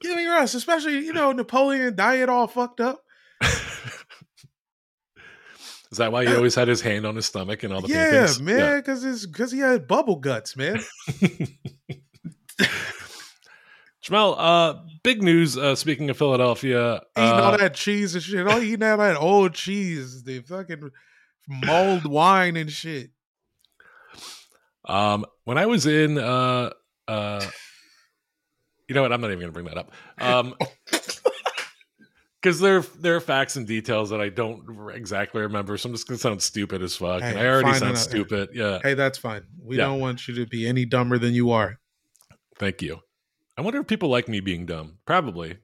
Give 0.00 0.16
me 0.16 0.26
Russ, 0.26 0.54
especially, 0.54 1.04
you 1.04 1.12
know, 1.12 1.32
Napoleon 1.32 1.94
diet 1.94 2.28
all 2.30 2.46
fucked 2.46 2.80
up. 2.80 3.04
Is 5.92 5.98
that 5.98 6.10
why 6.10 6.24
he 6.24 6.32
uh, 6.32 6.36
always 6.36 6.54
had 6.54 6.66
his 6.66 6.80
hand 6.80 7.06
on 7.06 7.14
his 7.14 7.26
stomach 7.26 7.62
and 7.62 7.72
all 7.72 7.82
the 7.82 7.88
yeah, 7.88 8.10
paintings? 8.10 8.40
man, 8.40 8.78
because 8.78 9.04
it's 9.04 9.26
because 9.26 9.52
he 9.52 9.60
had 9.60 9.86
bubble 9.86 10.16
guts, 10.16 10.56
man. 10.56 10.80
Jamel, 14.04 14.34
uh, 14.38 14.74
big 15.02 15.22
news. 15.22 15.56
Uh, 15.56 15.74
speaking 15.74 16.10
of 16.10 16.18
Philadelphia, 16.18 16.96
eating 17.16 17.30
uh, 17.30 17.42
all 17.42 17.56
that 17.58 17.74
cheese 17.74 18.14
and 18.14 18.22
shit. 18.22 18.46
All 18.46 18.60
eating 18.60 18.82
all 18.82 18.98
that 18.98 19.16
old 19.16 19.54
cheese, 19.54 20.22
the 20.24 20.40
fucking 20.40 20.90
mulled 21.48 22.06
wine 22.06 22.56
and 22.56 22.70
shit. 22.70 23.10
Um, 24.86 25.24
when 25.44 25.56
I 25.56 25.64
was 25.64 25.86
in, 25.86 26.18
uh, 26.18 26.70
uh, 27.08 27.46
you 28.88 28.94
know 28.94 29.00
what? 29.00 29.12
I'm 29.12 29.22
not 29.22 29.28
even 29.28 29.38
going 29.40 29.48
to 29.48 29.52
bring 29.52 29.66
that 29.66 29.78
up. 29.78 29.90
Um, 30.20 30.54
because 32.42 32.60
there 32.60 32.80
there 32.80 33.16
are 33.16 33.20
facts 33.20 33.56
and 33.56 33.66
details 33.66 34.10
that 34.10 34.20
I 34.20 34.28
don't 34.28 34.90
exactly 34.92 35.40
remember, 35.40 35.78
so 35.78 35.88
I'm 35.88 35.94
just 35.94 36.06
going 36.06 36.18
to 36.18 36.22
sound 36.22 36.42
stupid 36.42 36.82
as 36.82 36.94
fuck. 36.94 37.22
Hey, 37.22 37.30
and 37.30 37.38
I 37.38 37.46
already 37.46 37.70
sound 37.70 37.82
another- 37.84 37.96
stupid. 37.96 38.50
Yeah. 38.52 38.80
Hey, 38.82 38.92
that's 38.92 39.16
fine. 39.16 39.44
We 39.62 39.78
Yeah. 39.78 39.84
don't 39.84 40.00
want 40.00 40.28
you 40.28 40.34
to 40.34 40.46
be 40.46 40.66
any 40.66 40.84
dumber 40.84 41.16
than 41.16 41.32
you 41.32 41.52
are. 41.52 41.78
Thank 42.58 42.82
you. 42.82 43.00
I 43.56 43.62
wonder 43.62 43.80
if 43.80 43.86
people 43.86 44.08
like 44.08 44.28
me 44.28 44.40
being 44.40 44.66
dumb. 44.66 44.98
Probably. 45.06 45.58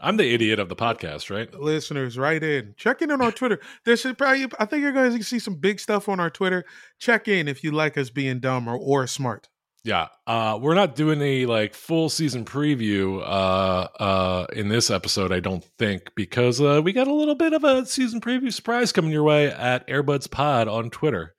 I'm 0.00 0.16
the 0.16 0.34
idiot 0.34 0.58
of 0.58 0.68
the 0.68 0.76
podcast, 0.76 1.30
right? 1.30 1.52
Listeners, 1.54 2.18
right 2.18 2.42
in. 2.42 2.74
Check 2.76 3.00
in 3.00 3.10
on 3.10 3.22
our 3.22 3.32
Twitter. 3.32 3.60
There 3.84 3.96
should 3.96 4.18
probably 4.18 4.46
I 4.58 4.64
think 4.64 4.82
you're 4.82 4.92
going 4.92 5.16
to 5.16 5.24
see 5.24 5.38
some 5.38 5.54
big 5.54 5.80
stuff 5.80 6.08
on 6.08 6.20
our 6.20 6.30
Twitter. 6.30 6.64
Check 6.98 7.28
in 7.28 7.48
if 7.48 7.62
you 7.62 7.70
like 7.72 7.96
us 7.96 8.10
being 8.10 8.40
dumb 8.40 8.68
or, 8.68 8.76
or 8.76 9.06
smart. 9.06 9.48
Yeah. 9.84 10.08
Uh, 10.26 10.58
we're 10.60 10.74
not 10.74 10.96
doing 10.96 11.20
a 11.20 11.46
like 11.46 11.74
full 11.74 12.08
season 12.08 12.44
preview 12.44 13.20
uh, 13.20 13.88
uh, 14.02 14.46
in 14.54 14.68
this 14.68 14.90
episode, 14.90 15.30
I 15.30 15.40
don't 15.40 15.64
think, 15.78 16.10
because 16.16 16.60
uh, 16.60 16.80
we 16.82 16.92
got 16.92 17.06
a 17.06 17.14
little 17.14 17.34
bit 17.34 17.52
of 17.52 17.64
a 17.64 17.84
season 17.84 18.20
preview 18.20 18.52
surprise 18.52 18.92
coming 18.92 19.10
your 19.10 19.24
way 19.24 19.50
at 19.50 19.86
Airbuds 19.86 20.30
Pod 20.30 20.68
on 20.68 20.88
Twitter. 20.88 21.34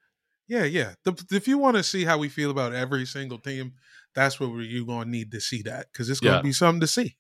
Yeah, 0.48 0.64
yeah. 0.64 0.94
The, 1.04 1.26
if 1.32 1.48
you 1.48 1.58
want 1.58 1.78
to 1.78 1.84
see 1.84 2.06
how 2.06 2.20
we 2.20 2.30
feel 2.30 2.52
about 2.52 2.74
every 2.74 3.06
single 3.06 3.40
team, 3.40 3.74
that's 4.16 4.40
where 4.40 4.50
you're 4.62 4.86
going 4.86 5.06
to 5.06 5.10
need 5.12 5.32
to 5.32 5.42
see 5.42 5.62
that 5.64 5.88
because 5.92 6.10
it's 6.10 6.20
going 6.20 6.34
to 6.34 6.38
Yeah. 6.38 6.42
be 6.42 6.52
something 6.54 6.80
to 6.82 6.88
see. 6.88 7.16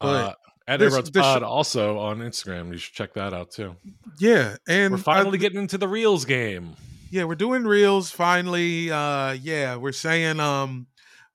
But 0.00 0.06
Uh, 0.08 0.34
at 0.66 0.80
this- 0.80 1.10
Pod 1.10 1.40
sh- 1.42 1.44
also 1.44 1.98
on 1.98 2.18
Instagram. 2.18 2.72
You 2.72 2.78
should 2.78 2.94
check 2.94 3.14
that 3.14 3.32
out 3.32 3.50
too. 3.52 3.76
yeah, 4.18 4.56
and 4.68 4.92
We're 4.92 4.98
finally 4.98 5.38
getting 5.38 5.58
into 5.60 5.78
the 5.78 5.88
Reels 5.88 6.24
game. 6.24 6.74
yeah, 7.10 7.24
we're 7.24 7.34
doing 7.36 7.64
reels 7.64 8.10
finally. 8.10 8.90
Uh, 8.90 9.32
yeah, 9.32 9.76
we're 9.76 9.92
saying 9.92 10.40
um, 10.40 10.86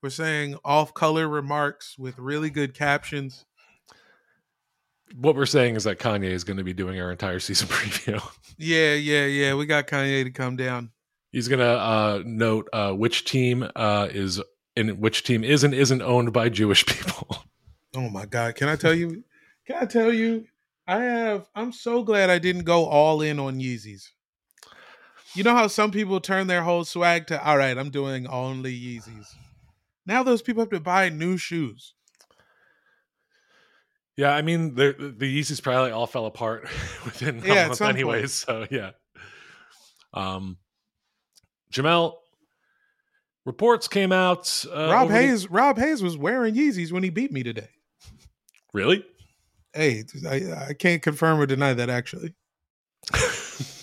we're 0.02 0.10
saying 0.10 0.56
off 0.64 0.92
color 0.94 1.28
remarks 1.28 1.96
with 1.98 2.18
really 2.18 2.50
good 2.50 2.74
captions. 2.74 3.44
What 5.14 5.34
we're 5.34 5.46
saying 5.46 5.74
is 5.76 5.84
that 5.84 5.98
Kanye 5.98 6.24
is 6.30 6.44
going 6.44 6.58
to 6.58 6.64
be 6.64 6.72
doing 6.72 7.00
our 7.00 7.10
entire 7.10 7.40
season 7.40 7.66
preview. 7.70 8.20
Yeah, 8.58 8.94
yeah, 8.94 9.26
yeah. 9.26 9.54
We 9.54 9.66
got 9.66 9.86
Kanye 9.88 10.24
to 10.24 10.30
come 10.30 10.56
down. 10.56 10.90
He's 11.32 11.48
going 11.48 11.60
to 11.60 11.64
uh, 11.66 12.22
note 12.24 12.68
uh, 12.72 12.92
which 12.92 13.24
team 13.24 13.66
uh, 13.76 14.08
is 14.10 14.40
and 14.76 14.98
which 14.98 15.24
team 15.24 15.44
is 15.44 15.64
and 15.64 15.74
isn't 15.74 16.02
owned 16.02 16.32
by 16.32 16.48
Jewish 16.48 16.86
people. 16.86 17.44
Oh 17.96 18.08
my 18.08 18.26
God. 18.26 18.54
Can 18.54 18.68
I 18.68 18.76
tell 18.76 18.94
you? 18.94 19.24
Can 19.66 19.76
I 19.76 19.84
tell 19.86 20.12
you? 20.12 20.46
I 20.86 21.02
have, 21.02 21.48
I'm 21.54 21.72
so 21.72 22.02
glad 22.02 22.30
I 22.30 22.38
didn't 22.38 22.64
go 22.64 22.86
all 22.86 23.22
in 23.22 23.38
on 23.38 23.60
Yeezys. 23.60 24.08
You 25.34 25.44
know 25.44 25.54
how 25.54 25.68
some 25.68 25.92
people 25.92 26.20
turn 26.20 26.48
their 26.48 26.62
whole 26.62 26.84
swag 26.84 27.28
to, 27.28 27.44
all 27.44 27.56
right, 27.56 27.78
I'm 27.78 27.90
doing 27.90 28.26
only 28.26 28.72
Yeezys. 28.72 29.26
Now 30.04 30.24
those 30.24 30.42
people 30.42 30.62
have 30.62 30.70
to 30.70 30.80
buy 30.80 31.08
new 31.08 31.36
shoes. 31.36 31.94
Yeah, 34.16 34.34
I 34.34 34.42
mean 34.42 34.74
the 34.74 35.14
the 35.16 35.40
Yeezys 35.40 35.62
probably 35.62 35.92
all 35.92 36.06
fell 36.06 36.26
apart 36.26 36.64
within 37.04 37.42
a 37.42 37.46
Yeah, 37.46 37.54
at 37.54 37.66
month 37.68 37.78
some 37.78 37.90
anyways. 37.90 38.32
So 38.32 38.66
yeah. 38.70 38.90
Um 40.12 40.58
Jamel 41.72 42.14
reports 43.46 43.88
came 43.88 44.12
out 44.12 44.64
uh, 44.72 44.90
Rob 44.90 45.04
over 45.04 45.12
the- 45.12 45.18
Hayes, 45.18 45.50
Rob 45.50 45.78
Hayes 45.78 46.02
was 46.02 46.16
wearing 46.16 46.54
Yeezys 46.54 46.92
when 46.92 47.02
he 47.02 47.10
beat 47.10 47.32
me 47.32 47.42
today. 47.42 47.68
really? 48.72 49.04
Hey, 49.72 50.02
I, 50.28 50.66
I 50.70 50.72
can't 50.74 51.00
confirm 51.00 51.38
or 51.40 51.46
deny 51.46 51.74
that 51.74 51.88
actually. 51.90 52.34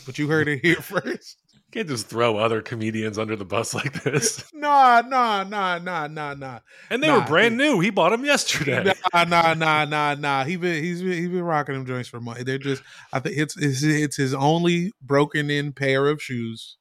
but 0.06 0.18
you 0.20 0.28
heard 0.28 0.48
it 0.48 0.60
here 0.62 0.76
first. 0.76 1.38
Can't 1.72 1.88
just 1.88 2.08
throw 2.08 2.38
other 2.38 2.62
comedians 2.62 3.18
under 3.18 3.36
the 3.36 3.44
bus 3.46 3.74
like 3.74 4.04
this. 4.04 4.44
Nah, 4.54 5.02
nah, 5.06 5.44
nah, 5.44 5.78
nah, 5.78 6.08
nah, 6.08 6.34
nah. 6.34 6.60
And 6.90 7.02
they 7.04 7.08
Nah, 7.08 7.20
were 7.20 7.26
brand 7.26 7.56
new. 7.58 7.80
He 7.80 7.90
bought 7.90 8.10
them 8.10 8.26
yesterday. 8.26 8.92
Nah, 9.14 9.24
nah, 9.26 9.54
nah, 9.54 9.86
nah, 9.86 10.16
nah. 10.16 10.44
He 10.44 10.56
been 10.58 10.84
he's 10.84 11.02
been 11.02 11.12
he's 11.14 11.30
been 11.30 11.44
rocking 11.44 11.76
them 11.76 11.86
joints 11.86 12.10
for 12.10 12.20
money. 12.20 12.44
They're 12.44 12.58
just 12.58 12.82
I 13.14 13.20
think 13.20 13.38
it's 13.38 13.56
it's, 13.58 13.84
it's 13.84 14.18
his 14.18 14.34
only 14.34 14.92
broken 15.02 15.50
in 15.50 15.72
pair 15.74 16.08
of 16.08 16.22
shoes. 16.22 16.78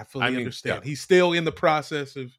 I 0.00 0.04
fully 0.04 0.24
I 0.26 0.30
mean, 0.30 0.38
understand. 0.40 0.80
yeah. 0.82 0.88
He's 0.88 1.00
still 1.00 1.32
in 1.32 1.44
the 1.44 1.52
process 1.52 2.16
of 2.16 2.30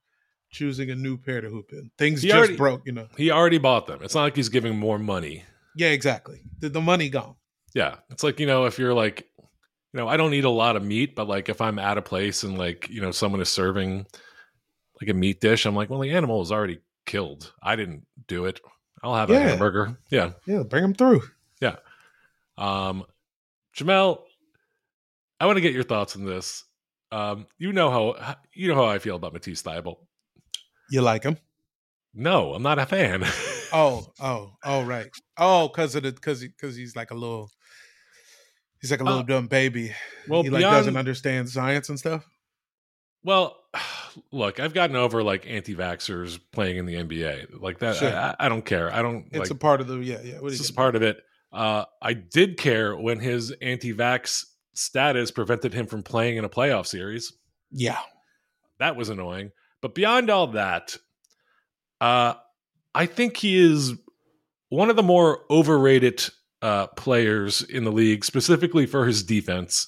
choosing 0.52 0.89
a 0.91 0.95
new 0.95 1.17
pair 1.17 1.41
to 1.41 1.50
hoop 1.50 1.72
in. 1.74 1.91
Things 1.98 2.22
He 2.22 2.28
just 2.30 2.38
already- 2.38 2.56
broke, 2.56 2.82
you 2.86 2.91
know. 2.93 3.08
He 3.17 3.32
already 3.32 3.58
bought 3.58 3.86
them. 3.88 4.00
It's 4.02 4.15
not 4.15 4.24
like 4.24 4.36
he's 4.36 4.50
giving 4.50 4.78
more 4.78 4.98
money. 5.00 5.43
Yeah, 5.76 5.89
exactly. 5.89 6.41
The, 6.60 6.69
the 6.69 6.82
money 6.82 7.10
gone. 7.10 7.36
Yeah. 7.76 7.95
It's 8.10 8.24
like, 8.24 8.39
you 8.39 8.48
know, 8.48 8.65
if 8.65 8.80
you're 8.80 8.93
like, 8.93 9.28
you 9.38 9.98
know, 10.00 10.08
I 10.08 10.17
don't 10.17 10.34
eat 10.34 10.43
a 10.45 10.50
lot 10.50 10.76
of 10.76 10.84
meat, 10.84 11.15
but 11.15 11.28
like 11.28 11.50
if 11.50 11.62
I'm 11.62 11.78
at 11.80 11.98
a 11.98 12.02
place 12.02 12.43
and 12.43 12.58
like, 12.58 12.89
you 12.89 13.02
know, 13.02 13.12
someone 13.12 13.41
is 13.41 13.50
serving 13.50 14.06
like 15.02 15.10
a 15.10 15.13
meat 15.13 15.39
dish, 15.41 15.65
I'm 15.65 15.76
like, 15.76 15.89
well, 15.89 16.00
the 16.00 16.12
animal 16.12 16.39
was 16.39 16.52
already 16.52 16.80
killed. 17.06 17.54
I 17.62 17.76
didn't 17.76 18.06
do 18.28 18.45
it. 18.45 18.60
I'll 19.04 19.15
have 19.15 19.30
a 19.30 19.39
hamburger. 19.39 19.98
Yeah. 20.10 20.32
Yeah, 20.45 20.63
bring 20.63 20.82
them 20.82 20.93
through. 20.93 21.22
Yeah. 21.62 21.76
Um, 22.58 23.06
Jamel, 23.76 24.22
I 25.39 25.45
want 25.45 25.58
to 25.58 25.62
get 25.62 25.74
your 25.74 25.84
thoughts 25.84 26.15
on 26.15 26.26
this. 26.26 26.65
Um, 27.12 27.48
you 27.58 27.74
know 27.74 27.89
how 27.89 28.36
you 28.54 28.67
know 28.67 28.76
how 28.76 28.86
I 28.86 29.00
feel 29.00 29.15
about 29.15 29.34
Matisse 29.34 29.62
Thybulle. 29.63 29.98
You 30.91 31.02
like 31.02 31.24
him? 31.24 31.38
No, 32.13 32.54
I'm 32.54 32.63
not 32.63 32.80
a 32.80 32.86
fan. 32.86 33.24
Oh, 33.72 34.08
oh, 34.19 34.54
oh, 34.65 34.84
right. 34.84 35.12
Oh, 35.38 35.67
because 35.67 35.93
of 35.93 36.02
the 36.02 36.12
because 36.12 36.41
because 36.41 36.76
he's 36.76 36.95
like 36.95 37.12
a 37.12 37.13
little. 37.13 37.52
He's 38.82 38.89
like 38.89 39.00
a 39.00 39.04
little 39.04 39.19
Uh, 39.19 39.24
dumb 39.24 39.45
baby. 39.45 39.93
well, 40.28 40.41
he 40.41 40.50
like 40.50 40.62
beyond- 40.62 40.76
doesn't 40.78 40.98
understand 40.98 41.48
science 41.50 41.88
and 41.89 42.00
stuff. 42.00 42.26
well, 43.22 43.56
look, 44.32 44.60
I've 44.60 44.74
gotten 44.74 44.95
over 44.95 45.22
like 45.22 45.45
anti-vaxxers 45.48 46.39
playing 46.52 46.78
in 46.78 46.88
the 46.88 46.95
NBA. 46.95 47.62
Like 47.62 47.78
that, 47.78 47.98
Sure. 47.98 48.10
I, 48.12 48.36
I 48.39 48.50
don't 48.50 48.65
care. 48.65 48.91
I 48.91 49.04
don't. 49.04 49.26
It's 49.28 49.38
like, 49.38 49.50
a 49.52 49.56
part 49.56 49.82
of 49.82 49.88
the 49.88 49.98
yeah 50.00 50.19
yeah. 50.24 50.39
What 50.39 50.48
it's 50.52 50.58
just 50.62 50.76
part 50.76 50.95
of 50.95 51.04
it. 51.04 51.22
Uh, 51.54 51.86
I 52.02 52.13
did 52.13 52.58
care 52.58 52.98
when 52.98 53.19
his 53.19 53.52
anti-vax 53.62 54.45
status 54.80 55.32
prevented 55.32 55.74
him 55.74 55.86
from 55.86 56.04
playing 56.04 56.38
in 56.38 56.46
a 56.46 56.50
playoff 56.50 56.88
series. 56.88 57.34
Yeah, 57.72 58.00
That 58.80 58.96
was 58.96 59.10
annoying. 59.10 59.52
But 59.82 59.94
beyond 59.94 60.30
all 60.30 60.48
that, 60.48 60.98
uh, 62.02 62.34
I 62.96 63.06
think 63.06 63.38
he 63.38 63.58
is 63.60 63.94
one 64.70 64.89
of 64.89 64.96
the 64.96 65.04
more 65.04 65.42
overrated 65.50 66.24
uh, 66.62 66.88
players 66.88 67.62
in 67.62 67.84
the 67.84 67.92
league, 67.92 68.26
specifically 68.26 68.86
for 68.86 69.06
his 69.06 69.24
defense. 69.24 69.88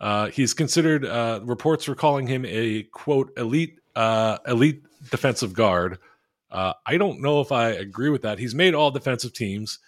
Uh, 0.00 0.26
he's 0.28 0.54
considered. 0.54 1.04
Uh, 1.04 1.40
reports 1.42 1.88
were 1.88 1.94
calling 1.94 2.26
him 2.26 2.44
a 2.46 2.82
quote 2.92 3.32
elite 3.36 3.78
uh, 3.94 4.38
elite 4.46 4.82
defensive 5.10 5.54
guard. 5.54 5.98
Uh, 6.50 6.74
I 6.84 6.98
don't 6.98 7.22
know 7.22 7.40
if 7.40 7.50
I 7.50 7.70
agree 7.70 8.10
with 8.10 8.22
that. 8.22 8.38
He's 8.38 8.54
made 8.54 8.74
all 8.74 8.90
defensive 8.90 9.32
teams. 9.32 9.78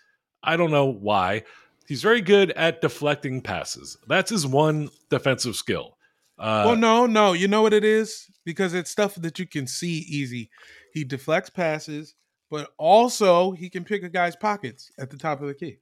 I 0.42 0.56
don't 0.56 0.70
know 0.70 0.86
why. 0.86 1.44
He's 1.88 2.02
very 2.02 2.20
good 2.20 2.50
at 2.50 2.82
deflecting 2.82 3.40
passes. 3.40 3.96
That's 4.06 4.30
his 4.30 4.46
one 4.46 4.90
defensive 5.08 5.56
skill. 5.56 5.96
Uh, 6.38 6.64
well, 6.66 6.76
no, 6.76 7.06
no. 7.06 7.32
You 7.32 7.48
know 7.48 7.62
what 7.62 7.72
it 7.72 7.82
is? 7.82 8.30
Because 8.44 8.74
it's 8.74 8.90
stuff 8.90 9.14
that 9.14 9.38
you 9.38 9.46
can 9.46 9.66
see 9.66 10.04
easy. 10.06 10.50
He 10.92 11.02
deflects 11.02 11.48
passes, 11.48 12.14
but 12.50 12.68
also 12.76 13.52
he 13.52 13.70
can 13.70 13.84
pick 13.84 14.02
a 14.02 14.10
guy's 14.10 14.36
pockets 14.36 14.90
at 14.98 15.08
the 15.08 15.16
top 15.16 15.40
of 15.40 15.48
the 15.48 15.54
key. 15.54 15.78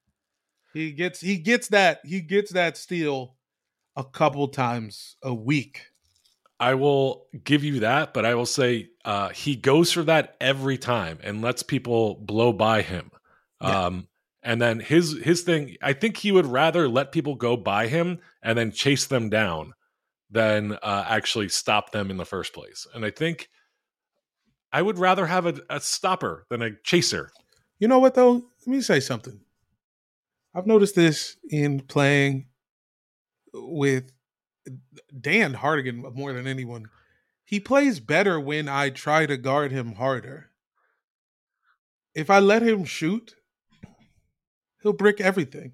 He 0.72 0.92
gets 0.92 1.20
he 1.20 1.38
gets 1.38 1.66
that 1.68 2.02
he 2.04 2.20
gets 2.20 2.52
that 2.52 2.76
steal 2.76 3.34
a 3.96 4.04
couple 4.04 4.46
times 4.46 5.16
a 5.24 5.34
week. 5.34 5.86
I 6.60 6.74
will 6.74 7.26
give 7.42 7.64
you 7.64 7.80
that, 7.80 8.14
but 8.14 8.24
I 8.24 8.36
will 8.36 8.46
say 8.46 8.90
uh, 9.04 9.30
he 9.30 9.56
goes 9.56 9.90
for 9.90 10.04
that 10.04 10.36
every 10.40 10.78
time 10.78 11.18
and 11.24 11.42
lets 11.42 11.64
people 11.64 12.14
blow 12.14 12.52
by 12.52 12.82
him. 12.82 13.10
Yeah. 13.60 13.86
Um, 13.86 14.08
and 14.46 14.62
then 14.62 14.78
his 14.78 15.18
his 15.24 15.42
thing, 15.42 15.76
I 15.82 15.92
think 15.92 16.18
he 16.18 16.30
would 16.30 16.46
rather 16.46 16.88
let 16.88 17.10
people 17.10 17.34
go 17.34 17.56
by 17.56 17.88
him 17.88 18.20
and 18.40 18.56
then 18.56 18.70
chase 18.70 19.04
them 19.06 19.28
down 19.28 19.72
than 20.30 20.74
uh, 20.74 21.04
actually 21.08 21.48
stop 21.48 21.90
them 21.90 22.12
in 22.12 22.16
the 22.16 22.24
first 22.24 22.54
place. 22.54 22.86
And 22.94 23.04
I 23.04 23.10
think 23.10 23.48
I 24.72 24.82
would 24.82 25.00
rather 25.00 25.26
have 25.26 25.46
a, 25.46 25.60
a 25.68 25.80
stopper 25.80 26.46
than 26.48 26.62
a 26.62 26.76
chaser. 26.84 27.32
You 27.80 27.88
know 27.88 27.98
what 27.98 28.14
though? 28.14 28.34
Let 28.34 28.66
me 28.66 28.80
say 28.82 29.00
something. 29.00 29.40
I've 30.54 30.66
noticed 30.66 30.94
this 30.94 31.36
in 31.50 31.80
playing 31.80 32.46
with 33.52 34.12
Dan 35.20 35.54
Hardigan 35.54 36.14
more 36.14 36.32
than 36.32 36.46
anyone. 36.46 36.86
He 37.44 37.58
plays 37.58 37.98
better 37.98 38.38
when 38.38 38.68
I 38.68 38.90
try 38.90 39.26
to 39.26 39.36
guard 39.36 39.72
him 39.72 39.96
harder. 39.96 40.50
If 42.14 42.30
I 42.30 42.38
let 42.38 42.62
him 42.62 42.84
shoot, 42.84 43.35
he'll 44.86 44.92
brick 44.92 45.20
everything. 45.20 45.72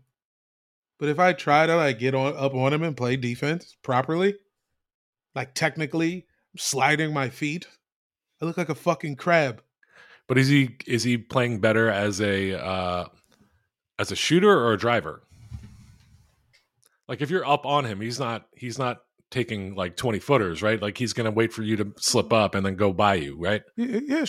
But 0.99 1.11
if 1.11 1.19
I 1.19 1.35
try 1.35 1.67
to 1.67 1.77
like 1.77 1.99
get 1.99 2.15
on 2.15 2.35
up 2.35 2.55
on 2.55 2.73
him 2.73 2.83
and 2.83 2.97
play 2.97 3.17
defense 3.17 3.77
properly, 3.83 4.37
like 5.35 5.55
technically 5.55 6.27
sliding 6.57 7.13
my 7.13 7.29
feet, 7.29 7.67
I 8.41 8.47
look 8.47 8.57
like 8.57 8.71
a 8.71 8.75
fucking 8.75 9.17
crab. 9.17 9.63
But 10.29 10.39
is 10.39 10.49
he 10.49 10.77
is 10.87 11.03
he 11.03 11.19
playing 11.19 11.61
better 11.61 11.91
as 11.91 12.21
a 12.21 12.59
uh, 12.59 13.05
as 13.99 14.13
a 14.13 14.17
shooter 14.17 14.51
or 14.51 14.73
a 14.73 14.79
driver? 14.79 15.23
Like 17.07 17.21
if 17.21 17.29
you're 17.29 17.47
up 17.47 17.67
on 17.67 17.85
him, 17.85 18.01
he's 18.01 18.19
not 18.19 18.47
he's 18.55 18.79
not 18.79 19.03
taking 19.31 19.75
like 19.75 19.97
20 19.97 20.21
footers, 20.21 20.63
right? 20.63 20.81
Like 20.81 20.97
he's 20.97 21.13
going 21.13 21.25
to 21.25 21.31
wait 21.31 21.53
for 21.53 21.63
you 21.63 21.77
to 21.77 21.93
slip 21.99 22.33
up 22.33 22.55
and 22.55 22.65
then 22.65 22.77
go 22.77 22.93
by 22.93 23.15
you, 23.15 23.37
right? 23.39 23.63
Yeah, 23.77 24.25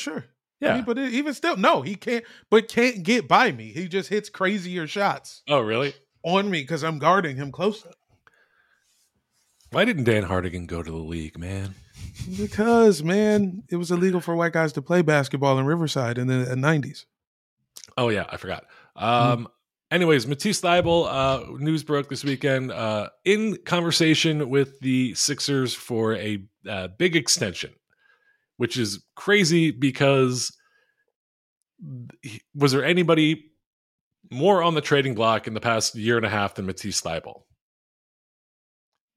yeah. 0.63 0.71
I 0.73 0.75
mean, 0.77 0.85
but 0.85 0.97
it- 0.97 1.13
even 1.13 1.33
still, 1.33 1.57
no, 1.57 1.81
he 1.81 1.95
can't. 1.95 2.23
But 2.49 2.67
can't 2.67 3.03
get 3.03 3.27
by 3.27 3.51
me. 3.51 3.71
He 3.73 3.87
just 3.87 4.09
hits 4.09 4.29
crazier 4.29 4.87
shots 4.87 5.41
Oh, 5.47 5.59
really? 5.61 5.93
on 6.23 6.49
me 6.49 6.61
because 6.61 6.83
I'm 6.83 6.99
guarding 6.99 7.35
him 7.35 7.51
closer. 7.51 7.91
Why 9.71 9.85
didn't 9.85 10.03
Dan 10.03 10.23
Hardigan 10.23 10.67
go 10.67 10.83
to 10.83 10.91
the 10.91 10.97
league, 10.97 11.37
man? 11.39 11.73
Because 12.37 13.01
man, 13.03 13.63
it 13.69 13.75
was 13.77 13.89
illegal 13.91 14.21
for 14.21 14.35
white 14.35 14.53
guys 14.53 14.73
to 14.73 14.81
play 14.81 15.01
basketball 15.01 15.57
in 15.57 15.65
Riverside 15.65 16.17
in 16.17 16.27
the 16.27 16.45
'90s. 16.55 17.05
Oh 17.97 18.09
yeah, 18.09 18.25
I 18.29 18.37
forgot. 18.37 18.65
Um 18.95 19.47
anyways, 19.89 20.27
Matisse 20.27 20.61
Thybulle, 20.61 21.07
uh 21.09 21.57
news 21.57 21.83
broke 21.83 22.07
this 22.09 22.23
weekend 22.23 22.71
uh 22.71 23.09
in 23.25 23.57
conversation 23.65 24.49
with 24.49 24.79
the 24.81 25.15
Sixers 25.15 25.73
for 25.73 26.13
a 26.15 26.43
uh, 26.69 26.87
big 26.99 27.15
extension, 27.15 27.73
which 28.63 28.77
is 28.77 29.03
crazy 29.17 29.71
because 29.71 30.57
was 32.55 32.71
there 32.71 32.85
anybody 32.85 33.51
more 34.31 34.63
on 34.63 34.73
the 34.73 34.79
trading 34.79 35.15
block 35.15 35.47
in 35.47 35.53
the 35.53 35.59
past 35.59 35.95
year 35.95 36.15
and 36.15 36.25
a 36.25 36.29
half 36.29 36.55
than 36.55 36.65
Matisse 36.65 37.01
Thybulle? 37.01 37.41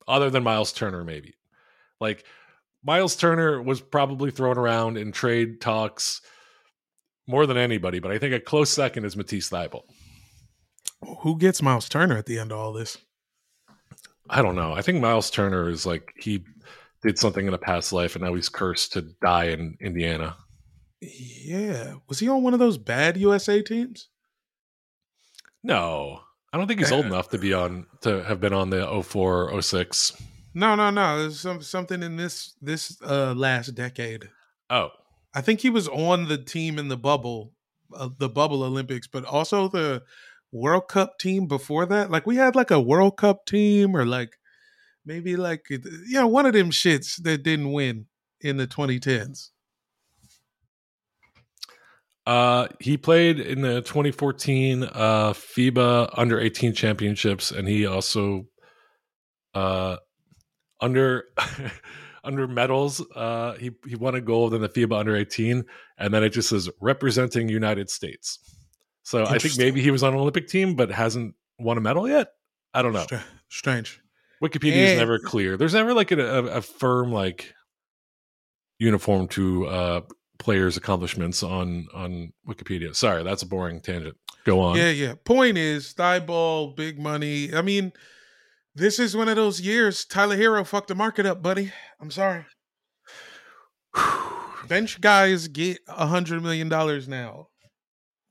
Other 0.09 0.31
than 0.31 0.43
Myles 0.43 0.73
Turner, 0.73 1.05
maybe. 1.05 1.35
Like 2.01 2.25
Myles 2.83 3.15
Turner 3.15 3.63
was 3.63 3.81
probably 3.81 4.33
thrown 4.33 4.59
around 4.59 4.99
in 4.99 5.13
trade 5.13 5.61
talks 5.61 6.21
more 7.29 7.47
than 7.47 7.57
anybody, 7.57 8.01
but 8.01 8.11
I 8.11 8.19
think 8.19 8.35
a 8.35 8.41
close 8.41 8.71
second 8.71 9.05
is 9.05 9.17
Matisse 9.17 9.49
Thybulle. 9.49 9.85
Who 11.21 11.39
gets 11.39 11.63
Myles 11.63 11.89
Turner 11.89 12.17
at 12.17 12.27
the 12.27 12.41
end 12.41 12.51
of 12.51 12.59
all 12.59 12.73
this? 12.73 12.99
I 14.29 14.43
don't 14.43 14.57
know. 14.57 14.73
I 14.73 14.83
think 14.83 15.01
Miles 15.01 15.31
Turner 15.31 15.69
is 15.69 15.87
like 15.87 16.13
he 16.19 16.45
did 17.07 17.19
something 17.19 17.47
in 17.47 17.55
a 17.55 17.59
past 17.59 17.93
life 17.93 18.17
and 18.17 18.25
now 18.25 18.35
he's 18.35 18.49
cursed 18.49 18.93
to 18.95 19.03
die 19.23 19.47
in 19.47 19.77
Indiana. 19.81 20.37
Yeah, 21.01 21.95
was 22.09 22.19
he 22.19 22.29
on 22.29 22.43
one 22.43 22.53
of 22.53 22.59
those 22.59 22.79
bad 22.79 23.17
USA 23.17 23.63
teams? 23.63 24.09
No, 25.63 26.21
I 26.53 26.59
don't 26.59 26.67
think 26.67 26.81
he's 26.81 26.93
old 26.93 27.07
enough 27.13 27.31
to 27.31 27.39
be 27.39 27.53
on 27.53 27.87
to 28.01 28.25
have 28.25 28.41
been 28.41 28.53
on 28.53 28.71
the 28.71 29.03
04 29.03 29.63
06. 29.63 30.21
No, 30.55 30.75
no, 30.75 30.91
no. 30.91 31.19
There's 31.19 31.39
some 31.39 31.63
something 31.63 32.03
in 32.03 32.17
this 32.17 32.55
this 32.61 32.97
uh 33.03 33.35
last 33.35 33.75
decade. 33.75 34.31
Oh, 34.71 34.89
I 35.35 35.43
think 35.43 35.61
he 35.61 35.71
was 35.71 35.87
on 35.89 36.29
the 36.29 36.39
team 36.39 36.79
in 36.79 36.89
the 36.89 36.97
bubble, 36.97 37.53
uh, 37.95 38.09
the 38.19 38.29
bubble 38.29 38.63
Olympics, 38.63 39.07
but 39.07 39.25
also 39.25 39.69
the 39.69 40.03
World 40.51 40.89
Cup 40.89 41.19
team 41.19 41.47
before 41.47 41.85
that. 41.87 42.11
Like 42.11 42.27
we 42.27 42.37
had 42.37 42.57
like 42.57 42.71
a 42.71 42.81
World 42.81 43.19
Cup 43.19 43.45
team, 43.45 43.95
or 43.95 44.07
like 44.07 44.39
maybe 45.07 45.37
like 45.37 45.71
you 45.71 45.81
know 46.11 46.27
one 46.27 46.45
of 46.45 46.53
them 46.53 46.71
shits 46.71 47.23
that 47.23 47.43
didn't 47.43 47.73
win 47.73 48.07
in 48.41 48.57
the 48.59 48.67
2010s. 48.67 49.51
Uh, 52.27 52.67
he 52.81 52.97
played 52.97 53.39
in 53.39 53.61
the 53.61 53.83
2014 53.83 54.83
uh, 54.83 55.33
FIBA 55.33 56.11
Under 56.15 56.41
18 56.41 56.73
Championships, 56.75 57.53
and 57.53 57.69
he 57.69 57.87
also 57.87 58.47
uh, 59.55 59.97
under 60.81 61.25
under 62.25 62.49
medals. 62.49 63.01
Uh, 63.15 63.53
he 63.55 63.71
he 63.87 63.95
won 63.95 64.17
a 64.17 64.21
gold 64.21 64.55
in 64.55 64.61
the 64.61 64.69
FIBA 64.69 64.99
Under 64.99 65.15
18, 65.15 65.65
and 65.99 66.13
then 66.13 66.25
it 66.25 66.31
just 66.31 66.49
says 66.49 66.69
representing 66.81 67.49
United 67.49 67.89
States. 67.89 68.41
So 69.05 69.25
I 69.25 69.39
think 69.39 69.57
maybe 69.57 69.81
he 69.81 69.93
was 69.93 70.03
on 70.03 70.13
an 70.15 70.19
Olympic 70.19 70.49
team, 70.49 70.75
but 70.75 70.91
hasn't 70.91 71.37
won 71.61 71.79
a 71.79 71.81
medal 71.81 72.09
yet. 72.09 72.33
I 72.75 72.83
don't 72.83 72.93
know. 72.93 73.05
Stra- 73.05 73.25
strange. 73.49 74.01
Wikipedia 74.43 74.77
is 74.77 74.99
never 74.99 75.19
clear. 75.19 75.57
There's 75.57 75.75
never 75.75 75.95
like 75.95 76.13
a, 76.13 76.19
a, 76.19 76.61
firm 76.61 77.11
like 77.11 77.55
uniform 78.79 79.29
to 79.29 79.67
uh, 79.67 80.01
players' 80.39 80.77
accomplishments 80.77 81.43
on 81.43 81.87
on 81.95 82.33
Wikipedia. 82.47 82.95
Sorry, 82.95 83.23
that's 83.23 83.43
a 83.43 83.47
boring 83.47 83.81
tangent. 83.81 84.17
Go 84.45 84.61
on. 84.61 84.77
Yeah, 84.77 84.91
yeah. 84.91 85.15
Point 85.25 85.57
is, 85.57 85.93
thigh 85.93 86.21
ball, 86.21 86.73
big 86.73 86.99
money. 86.99 87.55
I 87.55 87.63
mean, 87.63 87.93
this 88.75 88.99
is 88.99 89.17
one 89.17 89.29
of 89.29 89.37
those 89.37 89.61
years. 89.61 90.05
Tyler 90.05 90.37
Herro 90.37 90.67
fucked 90.67 90.89
the 90.89 90.95
market 90.95 91.25
up, 91.25 91.43
buddy. 91.43 91.73
I'm 92.01 92.11
sorry. 92.11 92.45
Bench 94.69 95.01
guys 95.01 95.49
get 95.49 95.79
a 95.89 96.07
hundred 96.07 96.43
million 96.43 96.69
dollars 96.69 97.09
now. 97.09 97.49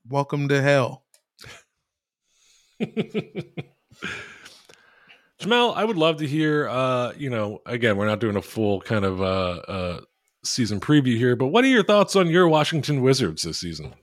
Welcome 0.08 0.48
to 0.48 0.62
hell. 0.62 1.04
Jamel, 5.40 5.74
I 5.76 5.84
would 5.84 5.96
love 5.96 6.18
to 6.18 6.26
hear. 6.26 6.68
Uh, 6.68 7.12
you 7.16 7.28
know, 7.28 7.60
again, 7.66 7.96
we're 7.96 8.06
not 8.06 8.20
doing 8.20 8.36
a 8.36 8.42
full 8.42 8.80
kind 8.80 9.04
of 9.04 9.20
uh, 9.20 9.60
uh, 9.68 10.00
season 10.44 10.80
preview 10.80 11.16
here, 11.16 11.36
but 11.36 11.48
what 11.48 11.64
are 11.64 11.68
your 11.68 11.84
thoughts 11.84 12.16
on 12.16 12.28
your 12.28 12.48
Washington 12.48 13.02
Wizards 13.02 13.42
this 13.42 13.58
season? 13.58 13.94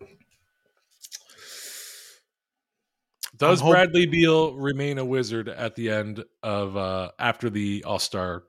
Does 3.36 3.62
I'm 3.62 3.72
Bradley 3.72 4.06
Beal 4.06 4.54
remain 4.54 5.00
a 5.00 5.06
wizard 5.06 5.50
at 5.50 5.76
the 5.76 5.90
end 5.90 6.24
of 6.44 6.78
uh, 6.78 7.12
after 7.18 7.50
the 7.50 7.84
All 7.84 8.00
Star 8.00 8.44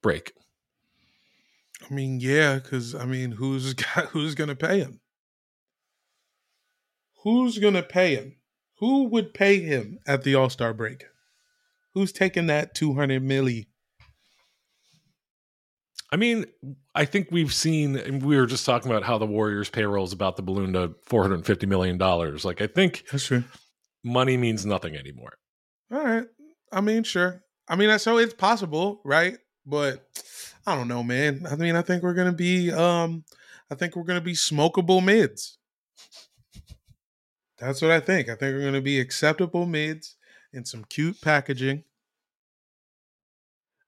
break? 0.00 0.32
I 1.88 1.92
mean, 1.92 2.20
yeah, 2.20 2.54
because 2.54 2.94
I 2.94 3.04
mean, 3.04 3.32
who's 3.32 3.74
got, 3.74 4.06
who's 4.06 4.36
gonna 4.36 4.54
pay 4.54 4.78
him? 4.78 5.00
Who's 7.24 7.58
gonna 7.58 7.82
pay 7.82 8.14
him? 8.14 8.36
Who 8.78 9.04
would 9.08 9.34
pay 9.34 9.60
him 9.60 9.98
at 10.06 10.22
the 10.22 10.36
All 10.36 10.50
Star 10.50 10.72
break? 10.72 11.04
Who's 11.96 12.12
taking 12.12 12.48
that 12.48 12.74
two 12.74 12.92
hundred 12.92 13.22
milli? 13.24 13.68
I 16.12 16.16
mean, 16.16 16.44
I 16.94 17.06
think 17.06 17.28
we've 17.30 17.54
seen, 17.54 17.96
and 17.96 18.22
we 18.22 18.36
were 18.36 18.44
just 18.44 18.66
talking 18.66 18.90
about 18.90 19.02
how 19.02 19.16
the 19.16 19.24
Warriors' 19.24 19.70
payroll 19.70 20.04
is 20.04 20.12
about 20.12 20.36
to 20.36 20.42
balloon 20.42 20.74
to 20.74 20.94
four 21.06 21.22
hundred 21.22 21.46
fifty 21.46 21.64
million 21.64 21.96
dollars. 21.96 22.44
Like, 22.44 22.60
I 22.60 22.66
think 22.66 23.04
That's 23.10 23.24
true. 23.24 23.44
money 24.04 24.36
means 24.36 24.66
nothing 24.66 24.94
anymore. 24.94 25.38
All 25.90 26.04
right. 26.04 26.26
I 26.70 26.82
mean, 26.82 27.02
sure. 27.02 27.42
I 27.66 27.76
mean, 27.76 27.98
so 27.98 28.18
it's 28.18 28.34
possible, 28.34 29.00
right? 29.02 29.38
But 29.64 30.06
I 30.66 30.76
don't 30.76 30.88
know, 30.88 31.02
man. 31.02 31.46
I 31.50 31.56
mean, 31.56 31.76
I 31.76 31.80
think 31.80 32.02
we're 32.02 32.12
gonna 32.12 32.30
be, 32.30 32.70
um, 32.72 33.24
I 33.70 33.74
think 33.74 33.96
we're 33.96 34.04
gonna 34.04 34.20
be 34.20 34.34
smokable 34.34 35.02
mids. 35.02 35.56
That's 37.56 37.80
what 37.80 37.90
I 37.90 38.00
think. 38.00 38.28
I 38.28 38.34
think 38.34 38.54
we're 38.54 38.66
gonna 38.66 38.82
be 38.82 39.00
acceptable 39.00 39.64
mids 39.64 40.15
and 40.56 40.66
some 40.66 40.84
cute 40.84 41.20
packaging. 41.20 41.84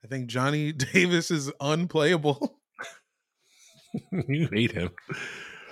I 0.04 0.06
think 0.06 0.28
Johnny 0.28 0.72
Davis 0.92 1.30
is 1.30 1.50
unplayable. 1.60 2.60
you 4.28 4.48
hate 4.52 4.72
him. 4.72 4.90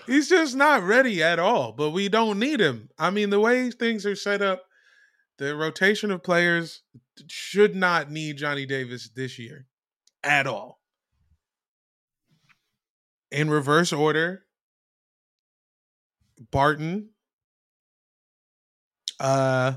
He's 0.06 0.28
just 0.28 0.56
not 0.56 0.82
ready 0.82 1.22
at 1.22 1.38
all, 1.38 1.72
but 1.72 1.90
we 1.90 2.08
don't 2.08 2.38
need 2.38 2.60
him. 2.60 2.88
I 2.98 3.10
mean, 3.10 3.30
the 3.30 3.40
way 3.40 3.70
things 3.70 4.06
are 4.06 4.16
set 4.16 4.40
up, 4.40 4.64
The 5.38 5.54
rotation 5.54 6.10
of 6.10 6.22
players 6.22 6.82
should 7.28 7.74
not 7.74 8.10
need 8.10 8.38
Johnny 8.38 8.66
Davis 8.66 9.10
this 9.14 9.38
year 9.38 9.66
at 10.22 10.46
all. 10.46 10.80
In 13.30 13.50
reverse 13.50 13.92
order, 13.92 14.44
Barton, 16.50 17.10
uh, 19.18 19.74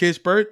Kispert, 0.00 0.46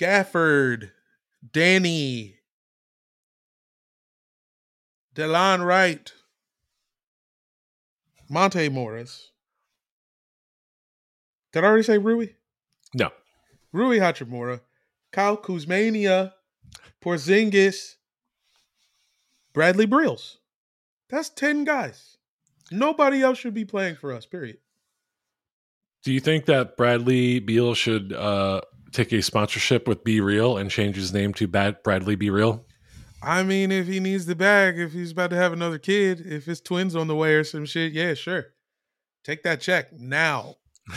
Gafford, 0.00 0.90
Danny, 1.52 2.34
Delon 5.14 5.64
Wright, 5.64 6.12
Monte 8.28 8.68
Morris. 8.68 9.30
Did 11.52 11.62
I 11.62 11.68
already 11.68 11.84
say 11.84 11.98
Rui? 11.98 12.30
No. 12.92 13.10
Rui 13.72 14.00
Hachimura, 14.00 14.60
Kyle 15.12 15.36
Kuzmania, 15.36 16.32
Porzingis, 17.00 17.94
Bradley 19.52 19.86
Brills. 19.86 20.38
That's 21.08 21.28
10 21.28 21.62
guys. 21.62 22.16
Nobody 22.72 23.22
else 23.22 23.38
should 23.38 23.54
be 23.54 23.64
playing 23.64 23.94
for 23.94 24.12
us, 24.12 24.26
period. 24.26 24.58
Do 26.04 26.12
you 26.12 26.20
think 26.20 26.46
that 26.46 26.76
Bradley 26.76 27.40
Beal 27.40 27.74
should 27.74 28.12
uh, 28.12 28.60
take 28.92 29.12
a 29.12 29.22
sponsorship 29.22 29.88
with 29.88 30.04
BeReal 30.04 30.60
and 30.60 30.70
change 30.70 30.96
his 30.96 31.12
name 31.12 31.34
to 31.34 31.46
Bad 31.46 31.82
Bradley 31.82 32.14
Be 32.14 32.30
Real? 32.30 32.64
I 33.22 33.42
mean, 33.42 33.72
if 33.72 33.88
he 33.88 33.98
needs 33.98 34.26
the 34.26 34.36
bag, 34.36 34.78
if 34.78 34.92
he's 34.92 35.10
about 35.10 35.30
to 35.30 35.36
have 35.36 35.52
another 35.52 35.78
kid, 35.78 36.24
if 36.24 36.44
his 36.44 36.60
twins 36.60 36.94
on 36.94 37.08
the 37.08 37.16
way 37.16 37.34
or 37.34 37.42
some 37.42 37.64
shit, 37.64 37.92
yeah, 37.92 38.14
sure. 38.14 38.46
Take 39.24 39.42
that 39.42 39.60
check 39.60 39.92
now. 39.92 40.54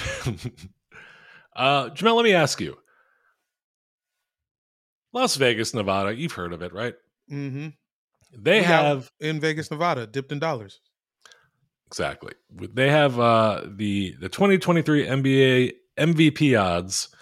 uh, 1.56 1.90
Jamel, 1.90 2.16
let 2.16 2.24
me 2.24 2.34
ask 2.34 2.62
you. 2.62 2.78
Las 5.14 5.36
Vegas, 5.36 5.74
Nevada, 5.74 6.16
you've 6.16 6.32
heard 6.32 6.54
of 6.54 6.62
it, 6.62 6.74
right? 6.74 6.94
Mm-hmm. 7.30 7.70
They 8.38 8.60
We 8.60 8.66
have 8.66 9.12
in 9.20 9.40
Vegas, 9.40 9.70
Nevada, 9.72 10.08
dipped 10.08 10.32
in 10.32 10.40
dollars. 10.40 10.80
Exactly. 11.92 12.34
They 12.50 12.90
have 12.90 13.20
uh, 13.20 13.64
the 13.68 14.16
the 14.20 14.30
2023 14.30 15.06
NBA 15.06 15.74
MVP 16.00 16.60
odds. 16.60 17.14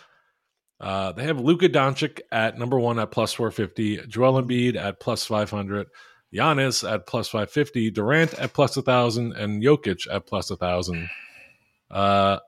Uh, 0.79 1.11
they 1.11 1.23
have 1.23 1.39
Luka 1.39 1.67
Doncic 1.67 2.21
at 2.31 2.57
number 2.57 2.79
one 2.79 2.99
at 2.99 3.11
plus 3.11 3.33
450, 3.33 4.07
Joel 4.07 4.41
Embiid 4.41 4.77
at 4.77 5.01
plus 5.01 5.25
500, 5.25 5.87
Giannis 6.33 6.89
at 6.89 7.05
plus 7.05 7.27
550, 7.27 7.91
Durant 7.91 8.33
at 8.35 8.53
plus 8.53 8.77
1,000, 8.77 9.33
and 9.33 9.61
Jokic 9.61 10.07
at 10.09 10.25
plus 10.25 10.49
1,000. 10.49 11.09
Uh, 11.91 12.39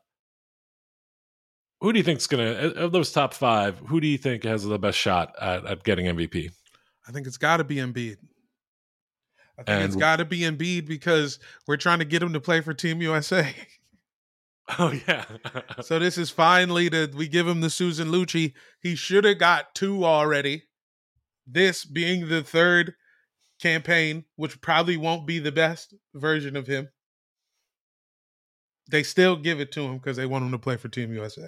who 1.82 1.92
do 1.92 1.98
you 1.98 2.04
think's 2.04 2.28
gonna 2.28 2.72
of 2.76 2.94
those 2.94 3.12
top 3.12 3.34
five? 3.34 3.80
Who 3.80 4.00
do 4.00 4.08
you 4.08 4.18
think 4.18 4.44
has 4.44 4.64
the 4.64 4.80
best 4.80 4.98
shot 4.98 5.34
at, 5.42 5.66
at 5.66 5.84
getting 5.84 6.06
MVP? 6.06 6.52
I 7.06 7.12
think 7.12 7.28
it's 7.28 7.38
got 7.38 7.58
to 7.58 7.64
be 7.64 7.78
Embiid. 7.78 8.18
I 9.62 9.72
think 9.74 9.86
it's 9.86 9.94
And- 9.96 10.02
got 10.02 10.16
to 10.18 10.26
be 10.26 10.40
Embiid 10.42 10.88
because 10.88 11.40
we're 11.68 11.78
trying 11.78 12.00
to 12.00 12.06
get 12.06 12.22
him 12.24 12.34
to 12.34 12.40
play 12.40 12.62
for 12.62 12.74
Team 12.74 13.02
USA. 13.02 13.54
Oh 14.80 14.94
yeah, 15.06 15.26
so 15.82 16.00
this 16.00 16.18
is 16.18 16.30
finally 16.30 16.88
that 16.88 17.14
we 17.14 17.28
give 17.28 17.46
him 17.46 17.60
the 17.60 17.70
Susan 17.70 18.08
Lucci. 18.08 18.54
He 18.80 18.96
should 18.96 19.26
have 19.26 19.38
got 19.38 19.76
two 19.76 20.06
already. 20.06 20.64
This 21.46 21.84
being 21.84 22.30
the 22.30 22.42
third 22.42 22.94
campaign, 23.62 24.24
which 24.38 24.62
probably 24.62 24.96
won't 24.96 25.28
be 25.28 25.40
the 25.40 25.52
best 25.52 25.94
version 26.14 26.56
of 26.56 26.68
him. 26.68 26.88
They 28.90 29.04
still 29.04 29.36
give 29.36 29.60
it 29.60 29.74
to 29.74 29.82
him 29.82 29.98
because 29.98 30.16
they 30.16 30.26
want 30.26 30.46
him 30.46 30.52
to 30.52 30.60
play 30.60 30.78
for 30.78 30.88
Team 30.88 31.12
USA. 31.14 31.48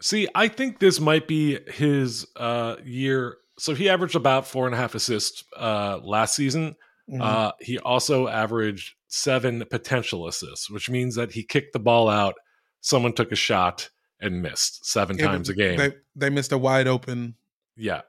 See, 0.00 0.26
I 0.34 0.48
think 0.48 0.78
this 0.78 1.00
might 1.00 1.28
be 1.28 1.58
his 1.70 2.26
uh, 2.36 2.76
year. 2.82 3.36
So 3.58 3.74
he 3.74 3.90
averaged 3.90 4.16
about 4.16 4.46
four 4.46 4.64
and 4.66 4.74
a 4.74 4.78
half 4.78 4.94
assists 4.94 5.44
uh, 5.56 5.98
last 6.02 6.34
season. 6.34 6.76
Mhm. 7.10 7.20
Uh, 7.20 7.52
he 7.60 7.78
also 7.78 8.28
averaged 8.28 8.94
seven 9.08 9.64
potential 9.70 10.26
assists, 10.26 10.70
which 10.70 10.88
means 10.88 11.14
that 11.16 11.32
he 11.32 11.42
kicked 11.42 11.72
the 11.72 11.78
ball 11.80 12.08
out. 12.08 12.34
Someone 12.80 13.12
took 13.12 13.32
a 13.32 13.36
shot 13.36 13.90
and 14.20 14.40
missed 14.42 14.86
seven 14.86 15.18
Yeah, 15.18 15.26
times 15.26 15.48
a 15.48 15.54
game. 15.54 15.76
They 15.78 15.92
they 16.14 16.30
missed 16.30 16.52
a 16.52 16.58
wide 16.58 16.86
open. 16.86 17.34
yeah. 17.76 18.02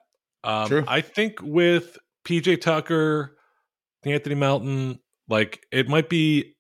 Um, 0.43 0.67
True. 0.67 0.83
I 0.87 0.99
think 1.01 1.41
with 1.41 1.97
PJ 2.25 2.59
Tucker, 2.61 3.37
Anthony 4.03 4.35
Melton, 4.35 4.99
like 5.29 5.65
it 5.71 5.87
might 5.87 6.09
be, 6.09 6.55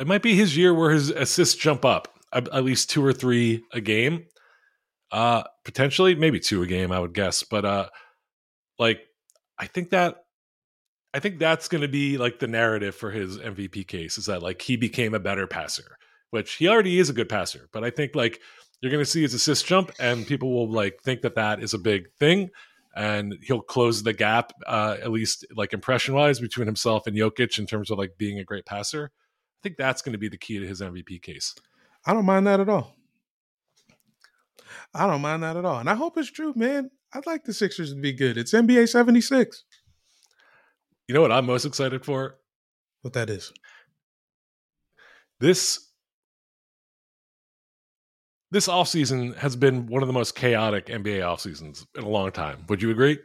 it 0.00 0.06
might 0.06 0.22
be 0.22 0.34
his 0.34 0.56
year 0.56 0.72
where 0.72 0.90
his 0.90 1.10
assists 1.10 1.54
jump 1.54 1.84
up 1.84 2.08
at, 2.32 2.48
at 2.48 2.64
least 2.64 2.88
two 2.90 3.04
or 3.04 3.12
three 3.12 3.62
a 3.72 3.80
game. 3.82 4.24
Uh, 5.12 5.42
potentially 5.64 6.14
maybe 6.14 6.40
two 6.40 6.62
a 6.62 6.66
game, 6.66 6.90
I 6.90 6.98
would 7.00 7.12
guess. 7.14 7.42
But 7.42 7.64
uh, 7.64 7.88
like 8.78 9.00
I 9.58 9.66
think 9.66 9.90
that 9.90 10.24
I 11.14 11.20
think 11.20 11.38
that's 11.38 11.68
going 11.68 11.82
to 11.82 11.88
be 11.88 12.18
like 12.18 12.38
the 12.38 12.46
narrative 12.46 12.94
for 12.94 13.10
his 13.10 13.38
MVP 13.38 13.86
case 13.86 14.18
is 14.18 14.26
that 14.26 14.42
like 14.42 14.60
he 14.60 14.76
became 14.76 15.14
a 15.14 15.20
better 15.20 15.46
passer, 15.46 15.96
which 16.30 16.54
he 16.54 16.68
already 16.68 16.98
is 16.98 17.08
a 17.08 17.14
good 17.14 17.28
passer. 17.28 17.68
But 17.72 17.84
I 17.84 17.90
think 17.90 18.14
like 18.14 18.40
you're 18.80 18.92
going 18.92 19.04
to 19.04 19.10
see 19.10 19.22
his 19.22 19.34
assist 19.34 19.66
jump, 19.66 19.90
and 19.98 20.26
people 20.26 20.52
will 20.52 20.70
like 20.70 21.00
think 21.02 21.22
that 21.22 21.34
that 21.36 21.62
is 21.62 21.74
a 21.74 21.78
big 21.78 22.10
thing, 22.18 22.50
and 22.94 23.36
he'll 23.42 23.62
close 23.62 24.02
the 24.02 24.12
gap 24.12 24.52
uh, 24.66 24.96
at 25.02 25.10
least 25.10 25.46
like 25.56 25.72
impression 25.72 26.14
wise 26.14 26.40
between 26.40 26.66
himself 26.66 27.06
and 27.06 27.16
Jokic 27.16 27.58
in 27.58 27.66
terms 27.66 27.90
of 27.90 27.98
like 27.98 28.18
being 28.18 28.38
a 28.38 28.44
great 28.44 28.66
passer. 28.66 29.10
I 29.14 29.60
think 29.62 29.76
that's 29.76 30.02
going 30.02 30.12
to 30.12 30.18
be 30.18 30.28
the 30.28 30.38
key 30.38 30.58
to 30.58 30.66
his 30.66 30.80
MVP 30.80 31.22
case. 31.22 31.54
I 32.06 32.12
don't 32.12 32.26
mind 32.26 32.46
that 32.46 32.60
at 32.60 32.68
all. 32.68 32.94
I 34.94 35.06
don't 35.06 35.20
mind 35.20 35.42
that 35.42 35.56
at 35.56 35.64
all. 35.64 35.78
And 35.78 35.90
I 35.90 35.94
hope 35.94 36.16
it's 36.16 36.30
true, 36.30 36.52
man. 36.54 36.90
I'd 37.12 37.26
like 37.26 37.44
the 37.44 37.54
Sixers 37.54 37.92
to 37.92 38.00
be 38.00 38.12
good. 38.12 38.36
It's 38.36 38.52
NBA 38.52 38.88
76. 38.88 39.64
You 41.08 41.14
know 41.14 41.22
what 41.22 41.32
I'm 41.32 41.46
most 41.46 41.64
excited 41.64 42.04
for? 42.04 42.36
What 43.00 43.14
that 43.14 43.30
is. 43.30 43.52
This 45.40 45.86
this 48.50 48.68
offseason 48.68 49.36
has 49.36 49.56
been 49.56 49.86
one 49.86 50.02
of 50.02 50.06
the 50.06 50.12
most 50.12 50.34
chaotic 50.34 50.86
NBA 50.86 51.26
off 51.26 51.40
seasons 51.40 51.86
in 51.96 52.04
a 52.04 52.08
long 52.08 52.30
time. 52.30 52.64
Would 52.68 52.82
you 52.82 52.90
agree? 52.90 53.18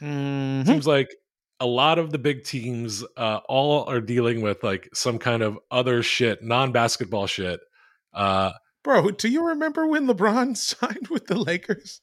Mhm. 0.00 0.66
Seems 0.66 0.86
like 0.86 1.08
a 1.60 1.66
lot 1.66 1.98
of 1.98 2.10
the 2.10 2.18
big 2.18 2.44
teams 2.44 3.04
uh, 3.16 3.40
all 3.48 3.84
are 3.88 4.00
dealing 4.00 4.40
with 4.40 4.62
like 4.64 4.88
some 4.92 5.18
kind 5.18 5.42
of 5.42 5.58
other 5.70 6.02
shit, 6.02 6.42
non-basketball 6.42 7.26
shit. 7.28 7.60
Uh, 8.12 8.52
Bro, 8.82 9.12
do 9.12 9.28
you 9.28 9.46
remember 9.46 9.86
when 9.86 10.08
LeBron 10.08 10.56
signed 10.56 11.06
with 11.08 11.28
the 11.28 11.38
Lakers 11.38 12.00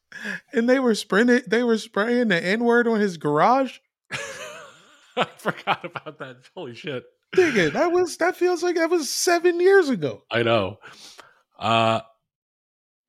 and 0.53 0.69
they 0.69 0.79
were 0.79 0.95
sprinting 0.95 1.41
they 1.47 1.63
were 1.63 1.77
spraying 1.77 2.29
the 2.29 2.41
N-word 2.41 2.87
on 2.87 3.01
his 3.01 3.17
garage? 3.17 3.79
I 5.27 5.27
forgot 5.37 5.85
about 5.85 6.19
that. 6.19 6.37
Holy 6.55 6.75
shit. 6.75 7.03
Nigga, 7.35 7.73
that 7.73 7.91
was 7.91 8.17
that 8.17 8.35
feels 8.35 8.63
like 8.63 8.75
that 8.75 8.89
was 8.89 9.09
seven 9.09 9.59
years 9.59 9.89
ago. 9.89 10.23
I 10.31 10.43
know. 10.43 10.77
Uh 11.57 12.01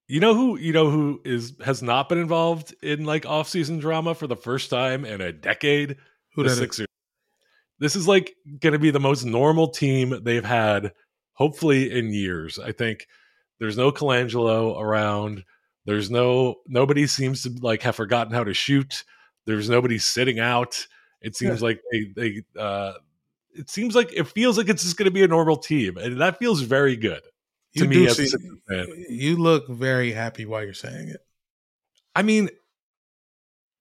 you 0.09 0.19
know 0.21 0.35
who 0.35 0.59
you 0.59 0.73
know 0.73 0.91
who 0.91 1.21
is 1.25 1.55
has 1.65 1.83
not 1.83 2.09
been 2.09 2.19
involved 2.19 2.75
in 2.83 3.05
like 3.05 3.25
off-season 3.25 3.79
drama 3.79 4.15
for 4.15 4.27
the 4.27 4.37
first 4.37 4.69
time 4.69 5.05
in 5.05 5.21
a 5.21 5.33
decade? 5.33 5.97
Who 6.35 6.43
the 6.43 6.49
that 6.49 6.55
is? 6.55 6.59
Sixers. 6.59 6.87
This 7.79 7.97
is 7.97 8.07
like 8.07 8.35
going 8.61 8.75
to 8.75 8.79
be 8.79 8.91
the 8.91 9.01
most 9.01 9.25
normal 9.25 9.69
team 9.69 10.23
they've 10.23 10.45
had 10.45 10.93
hopefully 11.33 11.91
in 11.91 12.13
years. 12.13 12.59
I 12.59 12.73
think 12.73 13.07
there's 13.59 13.79
no 13.79 13.91
Colangelo 13.91 14.79
around. 14.79 15.45
There's 15.87 16.11
no 16.11 16.57
nobody 16.67 17.07
seems 17.07 17.45
to 17.45 17.57
like 17.61 17.83
have 17.83 17.97
forgotten 17.97 18.35
how 18.35 18.45
to 18.45 18.53
shoot. 18.53 19.05
There's 19.47 19.71
nobody 19.71 19.97
sitting 19.97 20.39
out. 20.39 20.87
It 21.21 21.37
seems 21.37 21.63
like 21.63 21.81
they 21.93 22.13
they 22.17 22.43
uh 22.59 22.95
it 23.53 23.69
seems 23.69 23.95
like 23.95 24.13
it 24.13 24.29
feels 24.29 24.57
like 24.57 24.69
it's 24.69 24.83
just 24.83 24.97
going 24.97 25.07
to 25.07 25.11
be 25.11 25.25
a 25.25 25.29
normal 25.29 25.57
team 25.57 25.97
and 25.97 26.21
that 26.21 26.39
feels 26.39 26.61
very 26.63 26.97
good 26.97 27.23
to 27.77 27.85
You 27.85 27.89
me 27.89 28.07
as 28.07 28.19
a 28.19 28.27
see-. 28.27 29.07
You 29.09 29.37
look 29.37 29.69
very 29.69 30.13
happy 30.13 30.45
while 30.47 30.63
you're 30.63 30.73
saying 30.73 31.09
it. 31.09 31.21
I 32.15 32.23
mean, 32.23 32.51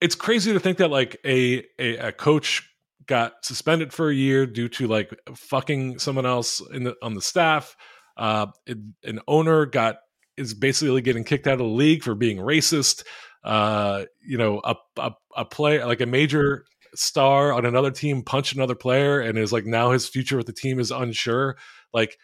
it's 0.02 0.16
crazy 0.16 0.54
to 0.54 0.60
think 0.60 0.78
that 0.78 0.90
like 0.90 1.20
a, 1.26 1.66
a 1.78 1.98
a 1.98 2.12
coach 2.12 2.70
got 3.06 3.44
suspended 3.44 3.92
for 3.92 4.10
a 4.10 4.16
year 4.16 4.46
due 4.46 4.70
to 4.70 4.88
like 4.88 5.14
fucking 5.36 6.00
someone 6.00 6.26
else 6.26 6.62
in 6.72 6.84
the 6.84 6.96
on 7.02 7.16
the 7.16 7.22
staff. 7.22 7.76
Uh, 8.16 8.48
an 8.68 8.94
an 9.04 9.20
owner 9.28 9.66
got 9.66 9.98
is 10.38 10.54
basically 10.54 11.02
getting 11.02 11.24
kicked 11.24 11.48
out 11.48 11.54
of 11.54 11.60
the 11.60 11.66
league 11.66 12.04
for 12.04 12.16
being 12.16 12.38
racist. 12.38 13.04
Uh, 13.44 14.06
you 14.26 14.38
know, 14.38 14.62
a 14.64 14.76
a, 14.98 15.12
a 15.36 15.46
player 15.46 15.86
like 15.86 16.02
a 16.02 16.06
major 16.06 16.66
star 16.96 17.54
on 17.54 17.66
another 17.66 17.92
team 17.92 18.24
punched 18.24 18.54
another 18.56 18.76
player 18.76 19.20
and 19.20 19.38
is 19.38 19.52
like 19.54 19.66
now 19.66 19.92
his 19.92 20.08
future 20.08 20.38
with 20.38 20.46
the 20.46 20.54
team 20.54 20.80
is 20.80 20.92
unsure. 20.92 21.58
Like 21.94 22.18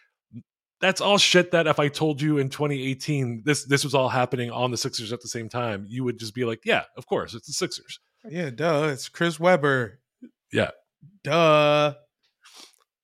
that's 0.80 1.00
all 1.00 1.16
shit 1.18 1.52
that 1.52 1.66
if 1.66 1.78
I 1.80 1.88
told 1.88 2.20
you 2.20 2.38
in 2.38 2.48
2018 2.50 3.42
this 3.44 3.64
this 3.64 3.82
was 3.84 3.94
all 3.94 4.08
happening 4.08 4.50
on 4.50 4.70
the 4.70 4.76
Sixers 4.76 5.12
at 5.12 5.20
the 5.22 5.28
same 5.28 5.48
time, 5.48 5.86
you 5.88 6.04
would 6.04 6.18
just 6.18 6.34
be 6.34 6.44
like, 6.44 6.60
yeah, 6.64 6.84
of 6.96 7.06
course, 7.06 7.34
it's 7.34 7.46
the 7.46 7.52
Sixers. 7.52 7.98
Yeah, 8.28 8.50
duh. 8.50 8.88
It's 8.92 9.08
Chris 9.08 9.38
Webber. 9.40 10.00
Yeah. 10.52 10.70
Duh. 11.24 11.94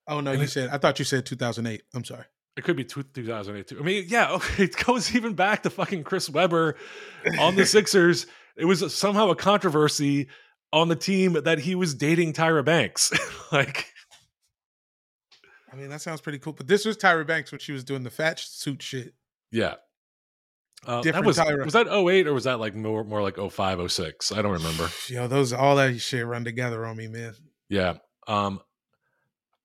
Oh 0.09 0.21
no, 0.21 0.33
And 0.33 0.41
you 0.41 0.45
it- 0.45 0.51
said 0.51 0.71
I 0.71 0.79
thought 0.79 0.99
you 0.99 1.05
said 1.05 1.25
2008. 1.27 1.83
I'm 1.95 2.05
sorry. 2.05 2.25
It 2.57 2.65
could 2.65 2.77
be 2.77 2.85
2008 2.85 3.67
too. 3.67 3.79
I 3.81 3.83
mean, 3.83 4.05
yeah, 4.09 4.33
okay, 4.33 4.65
it 4.65 4.77
goes 4.85 5.15
even 5.15 5.33
back 5.35 5.63
to 5.63 5.71
fucking 5.71 6.05
Chris 6.05 6.29
Webber 6.29 6.77
on 7.39 7.57
the 7.57 7.65
Sixers. 7.67 8.27
It 8.59 8.67
was 8.67 8.95
somehow 8.95 9.31
a 9.31 9.37
controversy 9.37 10.29
on 10.73 10.89
the 10.89 10.97
team 10.97 11.35
that 11.45 11.59
he 11.59 11.75
was 11.75 11.95
dating 11.95 12.33
Tyra 12.33 12.65
Banks. 12.65 13.13
like, 13.53 13.87
I 15.73 15.77
mean, 15.77 15.89
that 15.91 16.01
sounds 16.01 16.21
pretty 16.21 16.39
cool. 16.39 16.53
But 16.53 16.67
this 16.67 16.85
was 16.85 16.97
Tyra 16.97 17.27
Banks 17.27 17.53
when 17.53 17.59
she 17.59 17.73
was 17.73 17.85
doing 17.85 18.03
the 18.03 18.11
fat 18.11 18.39
suit 18.39 18.83
shit. 18.83 19.15
yeah. 19.51 19.75
Uh, 20.85 20.97
that 20.97 21.03
Different 21.05 21.27
was 21.27 21.39
Tyra. 21.39 21.65
was 21.65 21.75
that 21.75 21.87
08 21.87 22.27
or 22.27 22.35
was 22.35 22.43
that 22.43 22.59
like 22.59 22.75
more 22.75 23.05
more 23.05 23.23
like 23.23 23.37
05 23.37 23.93
06? 23.93 24.33
I 24.33 24.43
don't 24.43 24.51
remember. 24.51 24.89
Yo, 25.09 25.29
those 25.29 25.53
all 25.53 25.77
that 25.77 25.97
shit 26.01 26.27
run 26.27 26.43
together 26.43 26.85
on 26.85 26.97
me, 26.97 27.07
man. 27.07 27.35
Yeah. 27.69 27.99
Um 28.27 28.61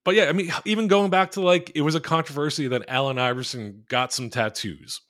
but 0.06 0.14
yeah, 0.14 0.26
I 0.26 0.34
mean 0.34 0.52
even 0.64 0.88
going 0.88 1.10
back 1.10 1.32
to 1.32 1.42
like 1.42 1.72
it 1.74 1.82
was 1.82 1.96
a 1.96 2.00
controversy 2.00 2.68
that 2.68 2.86
Allen 2.88 3.18
Iverson 3.18 3.84
got 3.90 4.14
some 4.14 4.30
tattoos. 4.30 5.02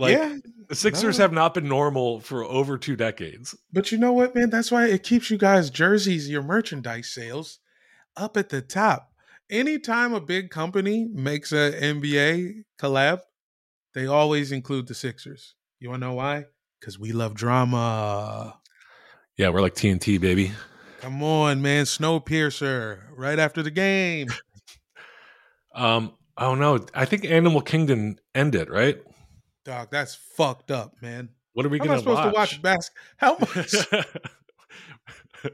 Like 0.00 0.16
yeah, 0.16 0.36
the 0.68 0.74
Sixers 0.74 1.18
no. 1.18 1.24
have 1.24 1.32
not 1.32 1.54
been 1.54 1.68
normal 1.68 2.20
for 2.20 2.44
over 2.44 2.78
two 2.78 2.96
decades. 2.96 3.54
but 3.72 3.92
you 3.92 3.98
know 3.98 4.12
what, 4.12 4.34
man? 4.34 4.50
That's 4.50 4.70
why 4.70 4.86
it 4.86 5.02
keeps 5.02 5.30
you 5.30 5.36
guys 5.38 5.70
jerseys, 5.70 6.28
your 6.28 6.42
merchandise 6.42 7.08
sales 7.08 7.58
up 8.16 8.36
at 8.36 8.48
the 8.48 8.62
top. 8.62 9.12
Anytime 9.50 10.14
a 10.14 10.20
big 10.20 10.50
company 10.50 11.08
makes 11.12 11.52
a 11.52 11.72
NBA 11.72 12.64
collab, 12.78 13.20
they 13.94 14.06
always 14.06 14.52
include 14.52 14.86
the 14.86 14.94
Sixers. 14.94 15.54
You 15.80 15.90
wanna 15.90 16.06
know 16.06 16.14
why? 16.14 16.46
Because 16.78 16.98
we 16.98 17.12
love 17.12 17.34
drama. 17.34 18.58
Yeah, 19.36 19.48
we're 19.50 19.60
like 19.60 19.74
TNT, 19.74 20.20
baby. 20.20 20.52
Come 21.00 21.22
on, 21.22 21.62
man. 21.62 21.84
Snowpiercer 21.84 23.00
right 23.16 23.38
after 23.38 23.62
the 23.62 23.70
game. 23.70 24.28
Um, 25.72 26.14
oh 26.36 26.56
no, 26.56 26.84
I 26.94 27.04
think 27.04 27.24
Animal 27.24 27.60
Kingdom 27.60 28.16
ended, 28.34 28.68
right? 28.68 29.00
Dog, 29.64 29.88
that's 29.90 30.14
fucked 30.14 30.70
up, 30.70 30.94
man. 31.02 31.28
What 31.52 31.66
are 31.66 31.68
we 31.68 31.80
I 31.80 31.84
gonna 31.84 31.98
supposed 31.98 32.34
watch? 32.34 32.50
to 32.54 32.60
watch 32.60 32.62
bas- 32.62 32.90
How 33.18 33.36
much? 33.38 33.74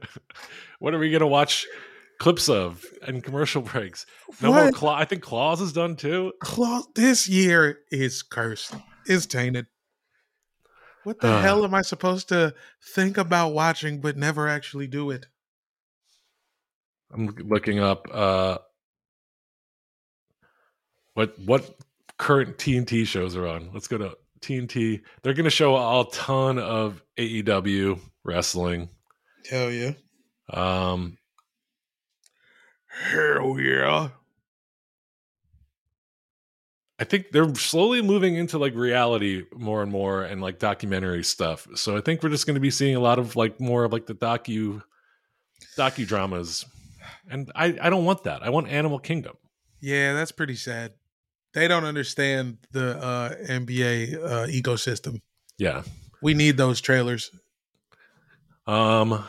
what 0.78 0.94
are 0.94 0.98
we 0.98 1.10
gonna 1.10 1.26
watch 1.26 1.66
clips 2.18 2.48
of 2.48 2.84
and 3.06 3.22
commercial 3.24 3.62
breaks? 3.62 4.06
No 4.40 4.52
more 4.52 4.66
What? 4.66 4.74
Claw. 4.74 4.94
I 4.96 5.04
think 5.04 5.22
Claws 5.22 5.60
is 5.60 5.72
done 5.72 5.96
too. 5.96 6.32
Claw, 6.40 6.82
this 6.94 7.28
year 7.28 7.80
is 7.90 8.22
cursed. 8.22 8.74
Is 9.06 9.26
tainted. 9.26 9.66
What 11.04 11.20
the 11.20 11.28
Uh. 11.28 11.40
hell 11.42 11.64
am 11.64 11.74
I 11.74 11.82
supposed 11.82 12.28
to 12.30 12.54
think 12.94 13.16
about 13.16 13.50
watching 13.54 14.00
but 14.00 14.16
never 14.16 14.48
actually 14.48 14.86
do 14.88 15.10
it? 15.10 15.26
I'm 17.12 17.26
looking 17.28 17.78
up 17.78 18.06
uh 18.12 18.58
what 21.14 21.38
what 21.38 21.74
current 22.18 22.58
TNT 22.58 23.06
shows 23.06 23.36
are 23.36 23.46
on. 23.46 23.70
Let's 23.72 23.88
go 23.88 23.98
to 23.98 24.16
TNT. 24.40 25.02
They're 25.22 25.34
going 25.34 25.44
to 25.44 25.50
show 25.50 25.76
a 25.76 26.04
ton 26.10 26.58
of 26.58 27.02
AEW 27.18 28.00
wrestling. 28.24 28.88
Hell 29.48 29.70
yeah. 29.70 29.92
Um 30.50 31.18
Hell 32.88 33.58
yeah. 33.60 34.08
I 36.98 37.04
think 37.04 37.30
they're 37.30 37.54
slowly 37.54 38.00
moving 38.00 38.36
into 38.36 38.58
like 38.58 38.74
reality 38.74 39.44
more 39.54 39.82
and 39.82 39.92
more 39.92 40.22
and 40.22 40.40
like 40.40 40.58
documentary 40.58 41.22
stuff. 41.24 41.66
So 41.74 41.96
I 41.96 42.00
think 42.00 42.22
we're 42.22 42.30
just 42.30 42.46
going 42.46 42.54
to 42.54 42.60
be 42.60 42.70
seeing 42.70 42.96
a 42.96 43.00
lot 43.00 43.18
of 43.18 43.36
like 43.36 43.60
more 43.60 43.84
of 43.84 43.92
like 43.92 44.06
the 44.06 44.14
docu 44.14 44.82
docudramas. 45.76 46.64
And 47.30 47.52
I 47.54 47.76
I 47.80 47.90
don't 47.90 48.06
want 48.06 48.24
that. 48.24 48.42
I 48.42 48.48
want 48.48 48.68
Animal 48.68 48.98
Kingdom. 48.98 49.36
Yeah, 49.80 50.14
that's 50.14 50.32
pretty 50.32 50.54
sad. 50.54 50.94
They 51.56 51.68
don't 51.68 51.86
understand 51.86 52.58
the 52.72 52.98
uh, 52.98 53.34
NBA 53.48 54.14
uh, 54.22 54.46
ecosystem. 54.48 55.22
Yeah. 55.56 55.84
We 56.20 56.34
need 56.34 56.58
those 56.58 56.82
trailers. 56.82 57.30
Um, 58.66 59.24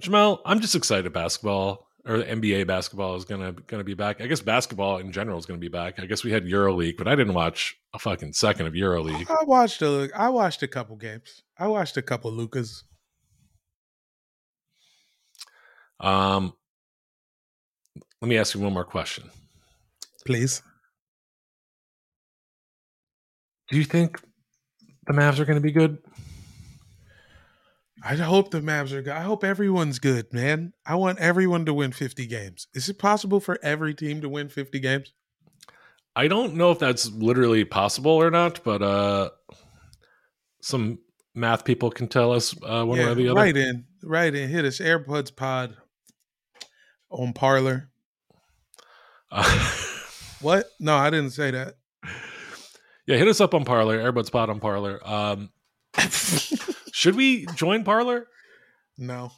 Jamel, 0.00 0.38
I'm 0.46 0.60
just 0.60 0.74
excited 0.74 1.12
basketball 1.12 1.86
or 2.06 2.22
NBA 2.22 2.66
basketball 2.66 3.16
is 3.16 3.26
gonna 3.26 3.52
gonna 3.66 3.84
be 3.84 3.92
back. 3.92 4.22
I 4.22 4.26
guess 4.26 4.40
basketball 4.40 4.98
in 4.98 5.12
general 5.12 5.38
is 5.38 5.44
gonna 5.44 5.58
be 5.58 5.68
back. 5.68 6.00
I 6.00 6.06
guess 6.06 6.24
we 6.24 6.32
had 6.32 6.44
EuroLeague, 6.44 6.96
but 6.96 7.08
I 7.08 7.14
didn't 7.14 7.34
watch 7.34 7.76
a 7.92 7.98
fucking 7.98 8.32
second 8.32 8.66
of 8.66 8.72
EuroLeague. 8.72 9.30
I 9.30 9.44
watched 9.44 9.82
a 9.82 10.08
I 10.16 10.30
watched 10.30 10.62
a 10.62 10.68
couple 10.68 10.96
games. 10.96 11.42
I 11.58 11.66
watched 11.66 11.98
a 11.98 12.02
couple 12.02 12.32
Lucas. 12.32 12.84
Um, 16.00 16.54
let 18.22 18.28
me 18.30 18.38
ask 18.38 18.54
you 18.54 18.62
one 18.62 18.72
more 18.72 18.84
question. 18.86 19.28
Please. 20.26 20.62
Do 23.68 23.78
you 23.78 23.84
think 23.84 24.20
the 25.06 25.12
Mavs 25.12 25.38
are 25.38 25.44
going 25.44 25.56
to 25.56 25.62
be 25.62 25.72
good? 25.72 25.98
I 28.04 28.14
hope 28.14 28.50
the 28.50 28.60
Mavs 28.60 28.92
are 28.92 29.02
good. 29.02 29.12
I 29.12 29.22
hope 29.22 29.42
everyone's 29.42 29.98
good, 29.98 30.32
man. 30.32 30.72
I 30.84 30.94
want 30.96 31.18
everyone 31.18 31.64
to 31.66 31.74
win 31.74 31.92
50 31.92 32.26
games. 32.26 32.68
Is 32.74 32.88
it 32.88 32.98
possible 32.98 33.40
for 33.40 33.58
every 33.62 33.94
team 33.94 34.20
to 34.20 34.28
win 34.28 34.48
50 34.48 34.78
games? 34.78 35.12
I 36.14 36.28
don't 36.28 36.54
know 36.54 36.70
if 36.70 36.78
that's 36.78 37.10
literally 37.10 37.64
possible 37.64 38.12
or 38.12 38.30
not, 38.30 38.62
but 38.64 38.82
uh, 38.82 39.30
some 40.62 40.98
math 41.34 41.64
people 41.64 41.90
can 41.90 42.08
tell 42.08 42.32
us 42.32 42.54
uh, 42.62 42.84
one 42.84 42.98
way 42.98 43.04
or 43.04 43.14
the 43.14 43.28
other. 43.28 43.40
Right 43.40 43.56
in. 43.56 43.84
Right 44.02 44.34
in. 44.34 44.48
Hit 44.48 44.64
us. 44.64 44.78
Airbuds 44.78 45.34
Pod 45.34 45.76
on 47.10 47.32
Parler. 47.32 47.90
Uh, 49.30 49.76
What? 50.40 50.66
No, 50.80 50.96
I 50.96 51.10
didn't 51.10 51.30
say 51.30 51.50
that. 51.50 51.74
yeah, 53.06 53.16
hit 53.16 53.28
us 53.28 53.40
up 53.40 53.54
on 53.54 53.64
Parler, 53.64 53.98
Airbuds 53.98 54.30
Pod 54.30 54.50
on 54.50 54.60
Parler. 54.60 55.00
Um, 55.06 55.50
should 56.92 57.16
we 57.16 57.46
join 57.54 57.84
Parler? 57.84 58.26
No. 58.98 59.30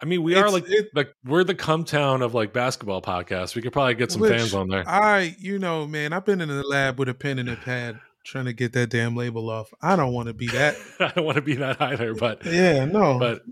I 0.00 0.04
mean, 0.04 0.22
we 0.24 0.34
are 0.34 0.50
like 0.50 0.64
it- 0.68 0.90
like 0.94 1.14
we're 1.24 1.44
the 1.44 1.54
come 1.54 1.84
town 1.84 2.22
of 2.22 2.34
like 2.34 2.52
basketball 2.52 3.00
podcasts. 3.00 3.54
We 3.54 3.62
could 3.62 3.72
probably 3.72 3.94
get 3.94 4.10
some 4.10 4.20
Which 4.20 4.32
fans 4.32 4.52
on 4.54 4.68
there. 4.68 4.82
I, 4.86 5.36
you 5.38 5.58
know, 5.60 5.86
man, 5.86 6.12
I've 6.12 6.24
been 6.24 6.40
in 6.40 6.48
the 6.48 6.62
lab 6.64 6.98
with 6.98 7.08
a 7.08 7.14
pen 7.14 7.38
and 7.38 7.48
a 7.48 7.56
pad 7.56 8.00
trying 8.24 8.46
to 8.46 8.52
get 8.52 8.72
that 8.72 8.90
damn 8.90 9.14
label 9.16 9.48
off. 9.48 9.72
I 9.80 9.94
don't 9.94 10.12
want 10.12 10.26
to 10.28 10.34
be 10.34 10.46
that. 10.52 10.76
I 10.98 11.12
don't 11.14 11.24
want 11.24 11.36
to 11.36 11.42
be 11.42 11.54
that 11.56 11.80
either, 11.80 12.14
but 12.14 12.44
Yeah, 12.44 12.84
no. 12.84 13.18
but 13.18 13.42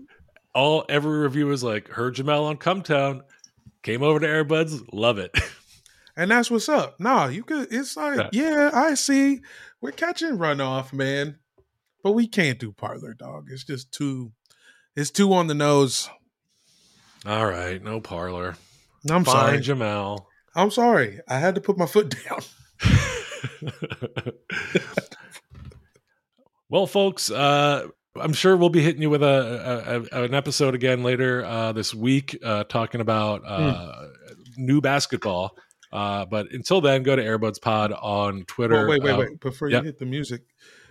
all 0.53 0.83
every 0.89 1.19
review 1.19 1.49
is 1.51 1.63
like 1.63 1.87
heard 1.87 2.15
Jamel 2.15 2.43
on 2.43 2.57
Come 2.57 2.81
Town, 2.81 3.23
came 3.81 4.03
over 4.03 4.19
to 4.19 4.27
Airbuds, 4.27 4.83
love 4.91 5.17
it. 5.19 5.31
And 6.21 6.29
that's 6.29 6.51
what's 6.51 6.69
up. 6.69 6.99
Nah, 6.99 7.29
you 7.29 7.43
could. 7.43 7.73
It's 7.73 7.97
like, 7.97 8.29
yeah. 8.31 8.69
I 8.71 8.93
see. 8.93 9.41
We're 9.81 9.89
catching 9.89 10.37
runoff, 10.37 10.93
man, 10.93 11.39
but 12.03 12.11
we 12.11 12.27
can't 12.27 12.59
do 12.59 12.71
Parler, 12.71 13.15
dog. 13.15 13.47
It's 13.49 13.63
just 13.63 13.91
too. 13.91 14.31
It's 14.95 15.09
too 15.09 15.33
on 15.33 15.47
the 15.47 15.55
nose. 15.55 16.11
all 17.25 17.47
right, 17.47 17.83
no 17.83 17.99
Parler. 17.99 18.55
I'm 19.09 19.23
Fine, 19.23 19.63
sorry. 19.63 19.79
Jamel. 19.79 20.25
I'm 20.55 20.69
sorry. 20.69 21.21
I 21.27 21.39
had 21.39 21.55
to 21.55 21.61
put 21.61 21.79
my 21.79 21.87
foot 21.87 22.13
down. 22.29 22.41
well, 26.69 26.85
folks, 26.85 27.31
uh, 27.31 27.87
I'm 28.15 28.33
sure 28.33 28.55
we'll 28.55 28.69
be 28.69 28.83
hitting 28.83 29.01
you 29.01 29.09
with 29.09 29.23
a, 29.23 30.05
a, 30.13 30.19
a 30.19 30.23
an 30.25 30.35
episode 30.35 30.75
again 30.75 31.01
later 31.01 31.43
uh, 31.43 31.71
this 31.71 31.95
week, 31.95 32.37
uh, 32.45 32.65
talking 32.65 33.01
about 33.01 33.41
uh, 33.43 34.07
new 34.55 34.81
basketball. 34.81 35.57
Uh, 35.91 36.25
but 36.25 36.51
until 36.51 36.79
then, 36.81 37.03
go 37.03 37.15
to 37.15 37.21
Airbuds 37.23 37.61
Pod 37.61 37.91
on 37.93 38.43
Twitter. 38.45 38.85
Oh, 38.85 38.89
wait, 38.89 39.03
wait, 39.03 39.11
Uh, 39.11 39.17
wait. 39.19 39.39
Before 39.39 39.69
yep. 39.69 39.83
you 39.83 39.87
hit 39.87 39.99
the 39.99 40.05
music, 40.05 40.41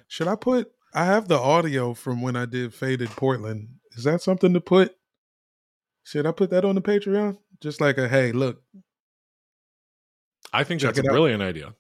should 0.09 0.29
I 0.29 0.37
put? 0.37 0.71
I 0.95 1.05
have 1.05 1.29
the 1.29 1.39
audio 1.39 1.95
from 1.95 2.21
when 2.21 2.37
I 2.37 2.45
did 2.47 2.75
Faded 2.75 3.11
Portland. 3.11 3.69
Is 3.97 4.05
that 4.05 4.21
something 4.23 4.53
to 4.55 4.61
put? 4.61 4.95
Should 6.05 6.27
I 6.27 6.33
put 6.33 6.51
that 6.51 6.65
on 6.65 6.75
the 6.75 6.83
Patreon? 6.83 7.39
Just 7.61 7.81
like 7.81 7.97
a 7.99 8.09
hey, 8.09 8.33
look. 8.33 8.63
I 10.53 10.65
think 10.65 10.81
Check 10.81 10.95
that's 10.95 11.07
a 11.07 11.11
out. 11.11 11.13
brilliant 11.15 11.43
idea. 11.43 11.75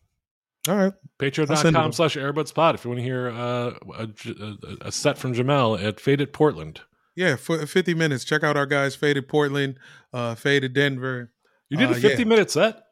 All 0.68 0.76
right. 0.76 0.92
I'll 0.92 0.92
send 0.92 0.94
it 0.94 1.32
Patreon.com 1.48 1.76
on. 1.76 1.92
slash 1.92 2.16
Airbuds 2.16 2.54
Pod 2.54 2.74
if 2.74 2.84
you 2.84 2.90
want 2.90 2.98
to 3.00 3.04
hear 3.04 3.28
uh, 3.30 3.72
a, 3.98 4.08
a, 4.28 4.88
a 4.88 4.92
set 4.92 5.18
from 5.18 5.34
Jamel 5.34 5.82
at 5.82 5.98
Faded 5.98 6.32
Portland. 6.32 6.82
Yeah, 7.16 7.36
for 7.36 7.66
50 7.66 7.94
minutes. 7.94 8.24
Check 8.24 8.44
out 8.44 8.56
our 8.56 8.66
guys, 8.66 8.94
Faded 8.94 9.26
Portland, 9.28 9.76
uh, 10.12 10.34
Faded 10.36 10.74
Denver. 10.74 11.32
You 11.68 11.76
did 11.78 11.88
Uh, 11.88 11.92
a 11.92 11.94
50 11.94 12.22
yeah. 12.22 12.28
minute 12.28 12.50
set? 12.50 12.82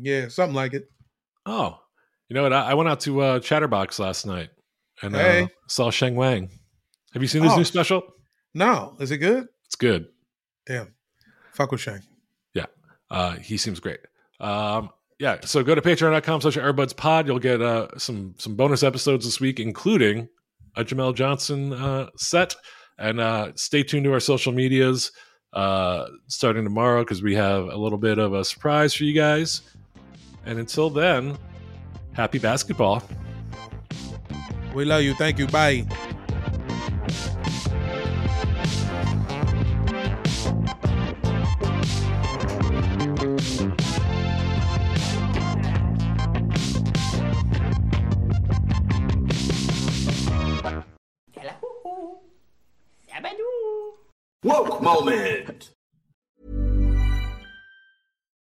Yeah, 0.00 0.28
something 0.28 0.54
like 0.54 0.74
it. 0.74 0.88
Oh, 1.46 1.78
you 2.28 2.34
know 2.34 2.42
what? 2.42 2.52
I, 2.52 2.70
I 2.70 2.74
went 2.74 2.88
out 2.88 3.00
to 3.00 3.20
uh, 3.20 3.40
Chatterbox 3.40 3.98
last 3.98 4.26
night 4.26 4.50
and 5.02 5.16
uh, 5.16 5.48
saw 5.68 5.90
Sheng 5.90 6.14
Wang. 6.14 6.50
Have 7.14 7.22
you 7.22 7.28
seen 7.28 7.42
his 7.42 7.52
Oh. 7.52 7.56
new 7.56 7.64
special? 7.64 8.02
No, 8.54 8.96
is 9.00 9.10
it 9.10 9.18
good? 9.18 9.46
It's 9.66 9.76
good. 9.76 10.06
Damn. 10.66 10.94
Fuck 11.54 11.72
with 11.72 11.80
Sheng. 11.80 12.02
Yeah. 12.54 12.66
Uh, 13.10 13.36
he 13.36 13.56
seems 13.56 13.80
great. 13.80 14.00
Um, 14.40 14.90
yeah. 15.18 15.38
So 15.44 15.62
go 15.62 15.74
to 15.74 15.80
patreon.com 15.82 16.40
slash 16.42 16.56
airbuds 16.56 16.96
pod. 16.96 17.26
You'll 17.26 17.38
get 17.38 17.60
uh, 17.62 17.88
some, 17.98 18.34
some 18.38 18.54
bonus 18.56 18.82
episodes 18.82 19.24
this 19.24 19.40
week, 19.40 19.58
including 19.58 20.28
a 20.76 20.84
Jamel 20.84 21.14
Johnson 21.14 21.72
uh, 21.72 22.08
set. 22.16 22.54
And 22.98 23.20
uh, 23.20 23.52
stay 23.56 23.82
tuned 23.82 24.04
to 24.04 24.12
our 24.12 24.20
social 24.20 24.52
medias 24.52 25.12
uh, 25.54 26.06
starting 26.26 26.64
tomorrow 26.64 27.02
because 27.02 27.22
we 27.22 27.34
have 27.36 27.64
a 27.64 27.76
little 27.76 27.98
bit 27.98 28.18
of 28.18 28.34
a 28.34 28.44
surprise 28.44 28.92
for 28.94 29.04
you 29.04 29.14
guys. 29.14 29.62
And 30.48 30.58
until 30.58 30.88
then, 30.88 31.36
happy 32.14 32.38
basketball. 32.38 33.02
We 34.74 34.86
love 34.86 35.02
you. 35.02 35.12
Thank 35.12 35.38
you. 35.38 35.46
Bye. 35.46 35.86
Woke 54.44 54.80
moment. 54.80 55.72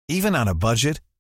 Even 0.08 0.36
on 0.36 0.48
a 0.48 0.54
budget, 0.54 1.02